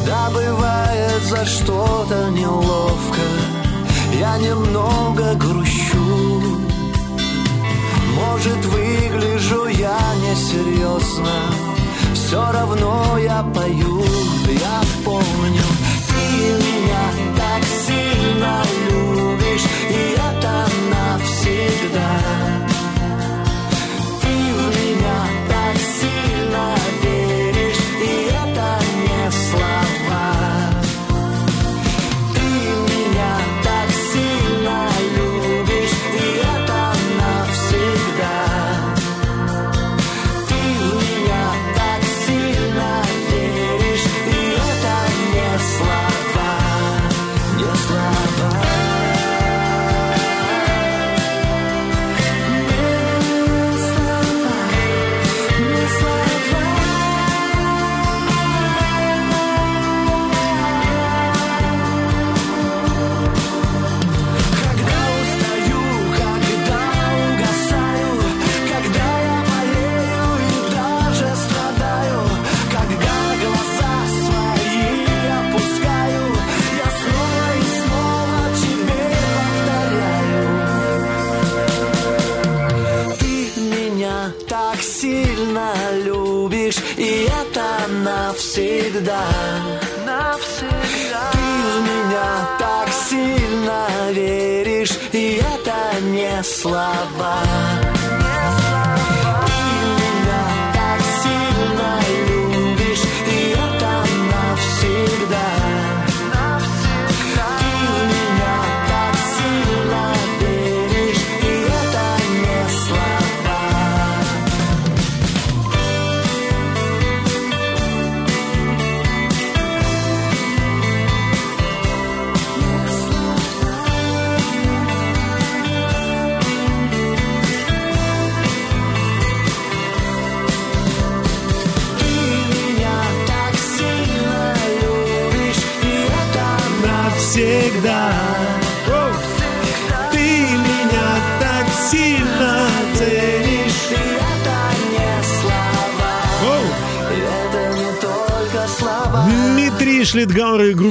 Да 0.06 0.30
бывает 0.32 0.79
за 1.24 1.46
что-то 1.46 2.30
неловко, 2.32 3.22
я 4.20 4.38
немного 4.38 5.34
грущу. 5.36 6.42
Может, 8.16 8.66
выгляжу 8.66 9.68
я 9.68 10.00
несерьезно, 10.24 11.36
все 12.14 12.52
равно 12.52 13.18
я 13.18 13.44
пою, 13.54 14.04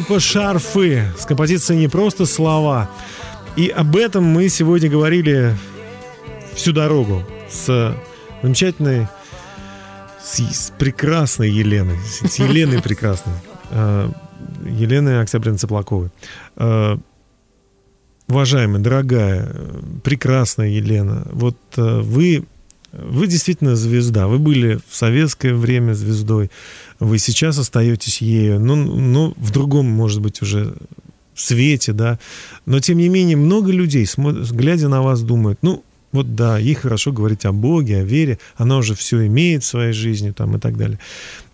группа 0.09 0.21
«Шарфы» 0.21 1.03
с 1.19 1.27
композицией 1.27 1.81
«Не 1.81 1.89
просто 1.89 2.25
слова». 2.25 2.89
И 3.57 3.69
об 3.69 3.95
этом 3.95 4.25
мы 4.25 4.49
сегодня 4.49 4.89
говорили 4.89 5.55
всю 6.55 6.73
дорогу 6.73 7.23
с 7.51 7.95
замечательной, 8.43 9.07
с, 10.19 10.39
с 10.39 10.73
прекрасной 10.79 11.51
Еленой, 11.51 11.99
с 11.99 12.39
Еленой 12.39 12.81
прекрасной. 12.81 13.35
А, 13.71 14.11
Елены 14.65 15.21
Октябрины 15.21 15.59
Цыплаковой. 15.59 16.09
Э, 16.57 16.97
уважаемая, 18.29 18.81
дорогая, 18.81 19.55
прекрасная 20.05 20.69
Елена, 20.69 21.27
вот 21.33 21.59
э, 21.77 22.01
вы, 22.01 22.47
вы 23.03 23.27
действительно 23.27 23.77
звезда. 23.77 24.27
Вы 24.29 24.39
были 24.39 24.81
в 24.89 24.97
советское 24.97 25.55
время 25.55 25.95
звездой, 25.95 26.51
вы 27.01 27.19
сейчас 27.19 27.59
остаетесь 27.59 28.21
ею, 28.21 28.61
ну, 28.61 28.77
ну 28.77 29.35
в 29.37 29.51
другом, 29.51 29.87
может 29.87 30.21
быть, 30.21 30.43
уже 30.43 30.75
свете, 31.35 31.93
да. 31.93 32.19
Но, 32.67 32.81
тем 32.81 32.99
не 32.99 33.09
менее, 33.09 33.37
много 33.37 33.73
людей, 33.73 34.07
глядя 34.51 34.89
на 34.89 35.03
вас, 35.03 35.23
думают, 35.23 35.59
ну, 35.63 35.85
вот 36.13 36.35
да, 36.35 36.59
ей 36.59 36.75
хорошо 36.75 37.13
говорить 37.13 37.45
о 37.45 37.53
Боге, 37.53 37.99
о 37.99 38.05
вере, 38.05 38.39
она 38.57 38.79
уже 38.79 38.95
все 38.95 39.27
имеет 39.27 39.63
в 39.63 39.67
своей 39.67 39.93
жизни 39.93 40.31
там 40.31 40.57
и 40.57 40.59
так 40.59 40.77
далее. 40.77 40.99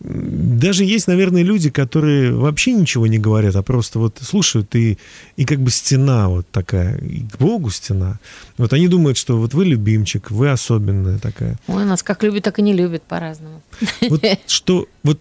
Даже 0.01 0.85
есть, 0.85 1.07
наверное, 1.09 1.43
люди, 1.43 1.71
которые 1.71 2.33
вообще 2.33 2.73
ничего 2.73 3.07
не 3.07 3.19
говорят, 3.19 3.57
а 3.57 3.63
просто 3.63 3.99
вот 3.99 4.19
слушают 4.21 4.75
и, 4.77 4.99
и 5.37 5.45
как 5.45 5.61
бы 5.61 5.71
стена 5.71 6.29
вот 6.29 6.47
такая, 6.51 6.99
и 6.99 7.21
к 7.21 7.39
Богу 7.39 7.71
стена. 7.71 8.19
Вот 8.59 8.73
они 8.73 8.89
думают, 8.89 9.17
что 9.17 9.39
вот 9.39 9.55
вы 9.55 9.65
любимчик, 9.65 10.31
вы 10.31 10.51
особенная 10.51 11.19
такая. 11.19 11.59
Ой, 11.67 11.85
нас 11.85 12.03
как 12.03 12.23
любят, 12.23 12.45
так 12.45 12.59
и 12.59 12.63
не 12.63 12.75
любят 12.75 13.03
по-разному. 13.03 13.63
Вот 14.09 14.23
что, 14.47 14.87
вот 15.03 15.19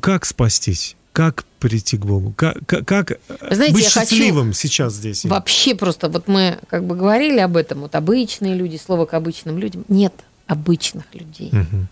как 0.00 0.24
спастись? 0.26 0.97
Как 1.18 1.44
прийти 1.58 1.98
к 1.98 2.06
Богу? 2.06 2.32
Как, 2.36 2.64
как, 2.64 3.18
Знаете, 3.50 3.74
быть 3.74 3.88
счастливым 3.88 4.52
сейчас 4.52 4.92
здесь? 4.92 5.24
Вообще 5.24 5.74
просто, 5.74 6.08
вот 6.08 6.28
мы 6.28 6.60
как 6.68 6.84
бы 6.84 6.94
говорили 6.94 7.40
об 7.40 7.56
этом, 7.56 7.80
вот 7.80 7.96
обычные 7.96 8.54
люди, 8.54 8.76
слово 8.76 9.04
к 9.04 9.14
обычным 9.14 9.58
людям. 9.58 9.84
Нет 9.88 10.14
обычных 10.46 11.06
людей. 11.12 11.48
Угу. 11.48 11.86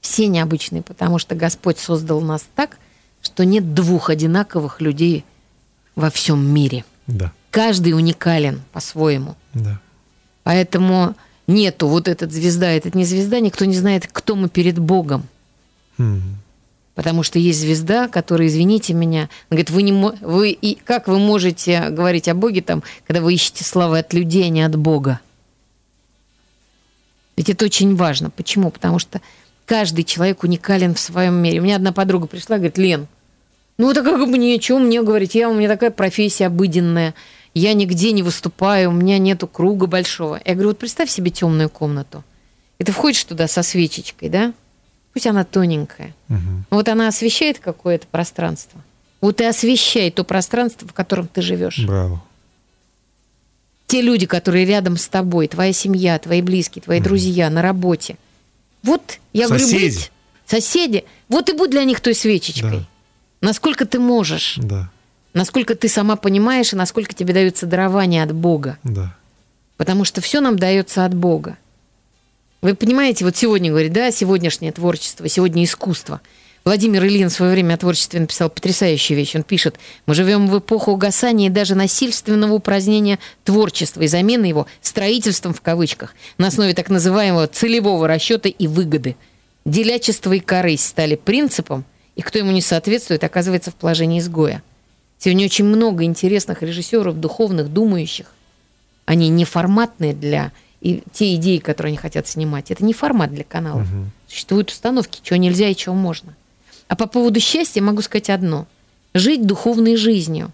Все 0.00 0.26
необычные, 0.26 0.82
потому 0.82 1.20
что 1.20 1.36
Господь 1.36 1.78
создал 1.78 2.20
нас 2.22 2.44
так, 2.56 2.78
что 3.22 3.44
нет 3.44 3.72
двух 3.72 4.10
одинаковых 4.10 4.80
людей 4.80 5.24
во 5.94 6.10
всем 6.10 6.44
мире. 6.44 6.84
Да. 7.06 7.32
Каждый 7.52 7.92
уникален 7.92 8.62
по-своему. 8.72 9.36
Да. 9.54 9.80
Поэтому 10.42 11.14
нету 11.46 11.86
вот 11.86 12.08
этот 12.08 12.32
звезда, 12.32 12.72
этот 12.72 12.96
не 12.96 13.04
звезда, 13.04 13.38
никто 13.38 13.64
не 13.64 13.76
знает, 13.76 14.08
кто 14.10 14.34
мы 14.34 14.48
перед 14.48 14.76
Богом. 14.80 15.28
Угу. 15.98 16.20
Потому 17.00 17.22
что 17.22 17.38
есть 17.38 17.60
звезда, 17.60 18.08
которая, 18.08 18.48
извините 18.48 18.92
меня, 18.92 19.30
говорит, 19.48 19.70
вы 19.70 19.80
не 19.84 19.90
вы 19.90 20.50
и 20.50 20.74
как 20.74 21.08
вы 21.08 21.18
можете 21.18 21.88
говорить 21.88 22.28
о 22.28 22.34
Боге 22.34 22.60
там, 22.60 22.82
когда 23.06 23.22
вы 23.22 23.32
ищете 23.32 23.64
славы 23.64 24.00
от 24.00 24.12
людей, 24.12 24.44
а 24.44 24.48
не 24.50 24.60
от 24.60 24.76
Бога? 24.76 25.18
Ведь 27.38 27.48
это 27.48 27.64
очень 27.64 27.96
важно. 27.96 28.28
Почему? 28.28 28.70
Потому 28.70 28.98
что 28.98 29.22
каждый 29.64 30.04
человек 30.04 30.42
уникален 30.42 30.94
в 30.94 31.00
своем 31.00 31.36
мире. 31.36 31.60
У 31.60 31.62
меня 31.62 31.76
одна 31.76 31.92
подруга 31.92 32.26
пришла 32.26 32.56
говорит, 32.56 32.76
Лен, 32.76 33.06
ну 33.78 33.90
это 33.90 34.02
как 34.02 34.18
бы 34.18 34.60
что 34.60 34.78
мне 34.78 35.00
говорить? 35.00 35.34
Я, 35.34 35.48
у 35.48 35.54
меня 35.54 35.70
такая 35.70 35.90
профессия 35.90 36.48
обыденная, 36.48 37.14
я 37.54 37.72
нигде 37.72 38.12
не 38.12 38.22
выступаю, 38.22 38.90
у 38.90 38.92
меня 38.92 39.16
нету 39.16 39.46
круга 39.46 39.86
большого. 39.86 40.38
Я 40.44 40.52
говорю, 40.52 40.68
вот 40.68 40.78
представь 40.78 41.08
себе 41.08 41.30
темную 41.30 41.70
комнату. 41.70 42.22
И 42.78 42.84
ты 42.84 42.92
входишь 42.92 43.24
туда 43.24 43.48
со 43.48 43.62
свечечкой, 43.62 44.28
да? 44.28 44.52
Пусть 45.12 45.26
она 45.26 45.44
тоненькая. 45.44 46.14
Угу. 46.28 46.64
Вот 46.70 46.88
она 46.88 47.08
освещает 47.08 47.58
какое-то 47.58 48.06
пространство. 48.06 48.80
Вот 49.20 49.40
и 49.40 49.44
освещай 49.44 50.10
то 50.10 50.24
пространство, 50.24 50.88
в 50.88 50.92
котором 50.92 51.28
ты 51.28 51.42
живешь. 51.42 51.84
Браво. 51.84 52.22
Те 53.86 54.02
люди, 54.02 54.26
которые 54.26 54.64
рядом 54.64 54.96
с 54.96 55.08
тобой, 55.08 55.48
твоя 55.48 55.72
семья, 55.72 56.18
твои 56.18 56.42
близкие, 56.42 56.82
твои 56.82 56.98
угу. 56.98 57.04
друзья 57.04 57.50
на 57.50 57.60
работе. 57.60 58.16
Вот, 58.82 59.18
я 59.32 59.48
соседи. 59.48 59.70
говорю, 59.70 59.88
будь 59.90 60.10
соседи. 60.46 61.04
Вот 61.28 61.48
и 61.48 61.52
будь 61.52 61.70
для 61.70 61.84
них 61.84 62.00
той 62.00 62.14
свечечкой. 62.14 62.70
Да. 62.70 62.86
Насколько 63.40 63.86
ты 63.86 63.98
можешь. 63.98 64.58
Да. 64.58 64.90
Насколько 65.32 65.74
ты 65.74 65.88
сама 65.88 66.16
понимаешь, 66.16 66.72
и 66.72 66.76
насколько 66.76 67.14
тебе 67.14 67.32
дается 67.32 67.66
дарование 67.66 68.22
от 68.22 68.32
Бога. 68.32 68.78
Да. 68.82 69.14
Потому 69.76 70.04
что 70.04 70.20
все 70.20 70.40
нам 70.40 70.58
дается 70.58 71.04
от 71.04 71.14
Бога. 71.14 71.56
Вы 72.62 72.74
понимаете, 72.74 73.24
вот 73.24 73.36
сегодня 73.36 73.70
говорит, 73.70 73.92
да, 73.92 74.10
сегодняшнее 74.10 74.70
творчество, 74.72 75.26
сегодня 75.28 75.64
искусство. 75.64 76.20
Владимир 76.62 77.02
Ильин 77.06 77.30
в 77.30 77.32
свое 77.32 77.52
время 77.52 77.72
о 77.72 77.78
творчестве 77.78 78.20
написал 78.20 78.50
потрясающую 78.50 79.16
вещь. 79.16 79.34
Он 79.34 79.44
пишет, 79.44 79.76
мы 80.04 80.12
живем 80.14 80.46
в 80.46 80.58
эпоху 80.58 80.90
угасания 80.90 81.46
и 81.46 81.50
даже 81.50 81.74
насильственного 81.74 82.52
упразднения 82.52 83.18
творчества 83.44 84.02
и 84.02 84.08
замены 84.08 84.44
его 84.44 84.66
строительством 84.82 85.54
в 85.54 85.62
кавычках 85.62 86.14
на 86.36 86.48
основе 86.48 86.74
так 86.74 86.90
называемого 86.90 87.46
целевого 87.46 88.06
расчета 88.06 88.50
и 88.50 88.66
выгоды. 88.66 89.16
Делячество 89.64 90.34
и 90.34 90.40
корысть 90.40 90.86
стали 90.86 91.16
принципом, 91.16 91.86
и 92.14 92.20
кто 92.20 92.38
ему 92.38 92.50
не 92.50 92.60
соответствует, 92.60 93.24
оказывается 93.24 93.70
в 93.70 93.74
положении 93.74 94.18
изгоя. 94.18 94.62
Сегодня 95.18 95.46
очень 95.46 95.64
много 95.64 96.04
интересных 96.04 96.62
режиссеров, 96.62 97.18
духовных, 97.18 97.72
думающих. 97.72 98.26
Они 99.06 99.30
неформатные 99.30 100.12
для 100.12 100.52
и 100.80 101.02
те 101.12 101.34
идеи, 101.34 101.58
которые 101.58 101.90
они 101.90 101.98
хотят 101.98 102.26
снимать. 102.26 102.70
Это 102.70 102.84
не 102.84 102.92
формат 102.92 103.32
для 103.32 103.44
канала. 103.44 103.80
Угу. 103.80 104.10
Существуют 104.28 104.70
установки, 104.70 105.20
чего 105.22 105.36
нельзя 105.36 105.68
и 105.68 105.76
чего 105.76 105.94
можно. 105.94 106.34
А 106.88 106.96
по 106.96 107.06
поводу 107.06 107.38
счастья 107.40 107.82
могу 107.82 108.02
сказать 108.02 108.30
одно. 108.30 108.66
Жить 109.14 109.46
духовной 109.46 109.96
жизнью. 109.96 110.52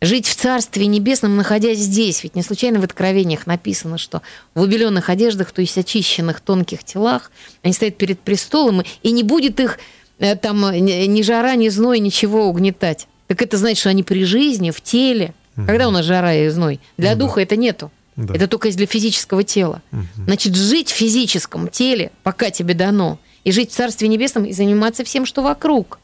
Жить 0.00 0.26
в 0.26 0.34
Царстве 0.34 0.86
Небесном, 0.86 1.36
находясь 1.36 1.78
здесь. 1.78 2.22
Ведь 2.22 2.34
не 2.34 2.42
случайно 2.42 2.80
в 2.80 2.84
Откровениях 2.84 3.46
написано, 3.46 3.98
что 3.98 4.22
в 4.54 4.60
убеленных 4.60 5.08
одеждах, 5.08 5.52
то 5.52 5.60
есть 5.60 5.76
очищенных 5.78 6.40
тонких 6.40 6.84
телах, 6.84 7.30
они 7.62 7.72
стоят 7.72 7.96
перед 7.96 8.20
престолом, 8.20 8.82
и 9.02 9.10
не 9.10 9.22
будет 9.22 9.58
их 9.60 9.78
э, 10.18 10.36
там 10.36 10.70
ни 10.72 11.22
жара, 11.22 11.54
ни 11.56 11.68
зной, 11.68 11.98
ничего 11.98 12.46
угнетать. 12.46 13.08
Так 13.26 13.42
это 13.42 13.56
значит, 13.56 13.78
что 13.78 13.90
они 13.90 14.02
при 14.02 14.24
жизни, 14.24 14.70
в 14.70 14.80
теле. 14.80 15.34
Угу. 15.56 15.66
Когда 15.66 15.88
у 15.88 15.90
нас 15.90 16.04
жара 16.04 16.34
и 16.34 16.48
зной? 16.48 16.80
Для 16.96 17.12
ну, 17.12 17.20
духа 17.20 17.36
да. 17.36 17.42
это 17.42 17.56
нету. 17.56 17.90
Да. 18.16 18.34
Это 18.34 18.48
только 18.48 18.70
для 18.70 18.86
физического 18.86 19.44
тела. 19.44 19.82
Угу. 19.92 20.24
Значит, 20.26 20.54
жить 20.56 20.90
в 20.90 20.94
физическом 20.94 21.68
теле, 21.68 22.10
пока 22.22 22.50
тебе 22.50 22.74
дано, 22.74 23.18
и 23.44 23.52
жить 23.52 23.70
в 23.70 23.74
Царстве 23.74 24.08
Небесном, 24.08 24.44
и 24.46 24.52
заниматься 24.52 25.04
всем, 25.04 25.26
что 25.26 25.42
вокруг. 25.42 25.98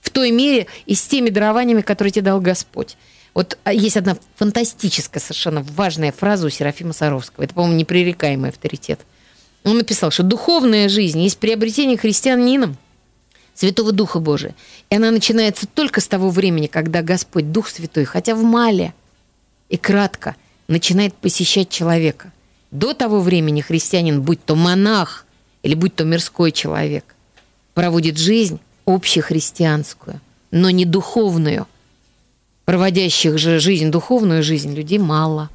В 0.00 0.10
той 0.10 0.30
мере 0.30 0.66
и 0.86 0.94
с 0.94 1.02
теми 1.02 1.30
дарованиями, 1.30 1.82
которые 1.82 2.12
тебе 2.12 2.24
дал 2.24 2.40
Господь. 2.40 2.96
Вот 3.34 3.58
а, 3.64 3.72
есть 3.72 3.96
одна 3.96 4.16
фантастическая, 4.36 5.20
совершенно 5.20 5.62
важная 5.62 6.12
фраза 6.12 6.46
у 6.46 6.50
Серафима 6.50 6.92
Саровского. 6.92 7.44
Это, 7.44 7.54
по-моему, 7.54 7.76
непререкаемый 7.76 8.50
авторитет. 8.50 9.00
Он 9.64 9.76
написал, 9.78 10.10
что 10.10 10.22
духовная 10.22 10.88
жизнь 10.88 11.20
есть 11.20 11.38
приобретение 11.38 11.96
христианином 11.96 12.76
Святого 13.54 13.92
Духа 13.92 14.18
Божия. 14.18 14.54
И 14.88 14.96
она 14.96 15.10
начинается 15.10 15.66
только 15.66 16.00
с 16.00 16.08
того 16.08 16.30
времени, 16.30 16.68
когда 16.68 17.02
Господь, 17.02 17.50
Дух 17.50 17.68
Святой, 17.68 18.04
хотя 18.04 18.34
в 18.34 18.42
мале 18.42 18.94
и 19.68 19.76
кратко– 19.76 20.36
начинает 20.68 21.14
посещать 21.14 21.68
человека. 21.68 22.32
До 22.70 22.94
того 22.94 23.20
времени 23.20 23.60
христианин, 23.60 24.22
будь 24.22 24.44
то 24.44 24.56
монах 24.56 25.26
или 25.62 25.74
будь 25.74 25.94
то 25.94 26.04
мирской 26.04 26.52
человек, 26.52 27.14
проводит 27.74 28.18
жизнь 28.18 28.60
общехристианскую, 28.86 30.20
но 30.50 30.70
не 30.70 30.84
духовную. 30.84 31.66
проводящих 32.64 33.38
же 33.38 33.58
жизнь, 33.58 33.90
духовную 33.90 34.42
жизнь, 34.42 34.74
людей 34.74 34.98
мало. 34.98 35.50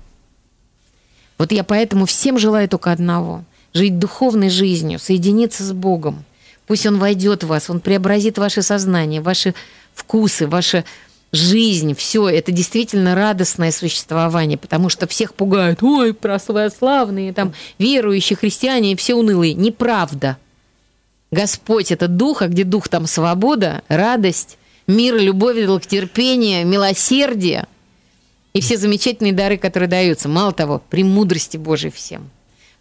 Вот 1.38 1.52
я 1.52 1.64
поэтому 1.64 2.06
всем 2.06 2.38
желаю 2.38 2.70
только 2.70 2.92
одного– 2.92 3.44
жить 3.74 4.00
духовной 4.00 4.50
жизнью, 4.50 5.00
соединиться 5.00 5.64
с 5.64 5.72
Богом. 5.72 6.24
Пусть 6.68 6.86
Он 6.86 7.00
войдет 7.00 7.44
в 7.44 7.48
вас, 7.48 7.70
Он 7.70 7.80
преобразит 7.80 8.38
ваше 8.38 8.62
сознание, 8.62 9.22
ваши 9.22 9.54
вкусы, 9.94 10.48
ваша 10.48 10.86
жизнь, 11.32 11.94
все, 11.96 12.28
это 12.28 12.52
действительно 12.52 13.16
радостное 13.16 13.72
существование, 13.72 14.58
потому 14.58 14.90
что 14.90 15.08
всех 15.08 15.34
пугают, 15.34 15.84
ой, 15.84 16.14
православные, 16.14 17.34
там, 17.34 17.54
верующие 17.78 18.38
христиане, 18.38 18.96
все 18.96 19.16
унылые. 19.16 19.54
Неправда. 19.54 20.38
Господь– 21.32 21.92
это 21.94 22.08
дух, 22.08 22.42
а 22.42 22.48
где 22.48 22.64
дух, 22.64 22.88
там 22.88 23.06
свобода, 23.06 23.84
радость, 23.88 24.58
мир, 24.88 25.16
любовь, 25.16 25.64
долготерпение, 25.66 26.64
милосердие– 26.64 27.66
и 28.54 28.62
все 28.62 28.78
замечательные 28.78 29.34
дары, 29.34 29.58
которые 29.58 29.90
даются. 29.90 30.28
Мало 30.28 30.52
того, 30.52 30.82
премудрости 30.90 31.58
Божией 31.58 31.92
всем. 31.92 32.30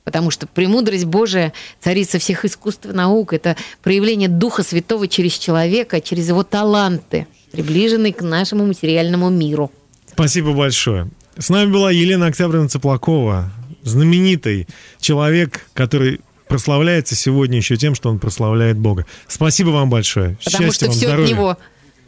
Потому 0.05 0.31
что 0.31 0.47
премудрость 0.47 1.05
Божия, 1.05 1.53
царица 1.81 2.19
всех 2.19 2.45
искусств 2.45 2.87
и 2.87 2.93
наук, 2.93 3.35
это 3.35 3.57
проявление 3.83 4.29
Духа 4.29 4.63
Святого 4.63 5.07
через 5.07 5.35
человека, 5.35 6.01
через 6.01 6.29
его 6.29 6.43
таланты, 6.43 7.27
приближенные 7.59 8.13
к 8.13 8.23
нашему 8.23 8.67
материальному 8.67 9.31
миру. 9.31 9.73
Спасибо 10.13 10.53
большое. 10.53 11.09
С 11.37 11.51
нами 11.51 11.73
была 11.73 11.91
Елена 11.91 12.27
Октябрина 12.27 12.69
Цыплакова, 12.69 13.51
знаменитый 13.83 14.69
человек, 15.01 15.67
который 15.75 16.21
прославляется 16.49 17.17
сегодня 17.17 17.57
еще 17.57 17.77
тем, 17.77 17.97
что 17.97 18.11
он 18.11 18.21
прославляет 18.21 18.79
Бога. 18.79 19.07
Спасибо 19.27 19.71
вам 19.71 19.91
большое. 19.91 20.39
Потому 20.45 20.67
Счастья 20.67 20.73
что 20.73 20.87
вам, 20.87 20.95
все 20.95 21.07
здоровья. 21.07 21.25
от 21.25 21.31
него 21.33 21.57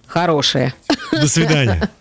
хорошее. 0.07 0.75
До 1.11 1.29
свидания. 1.29 1.91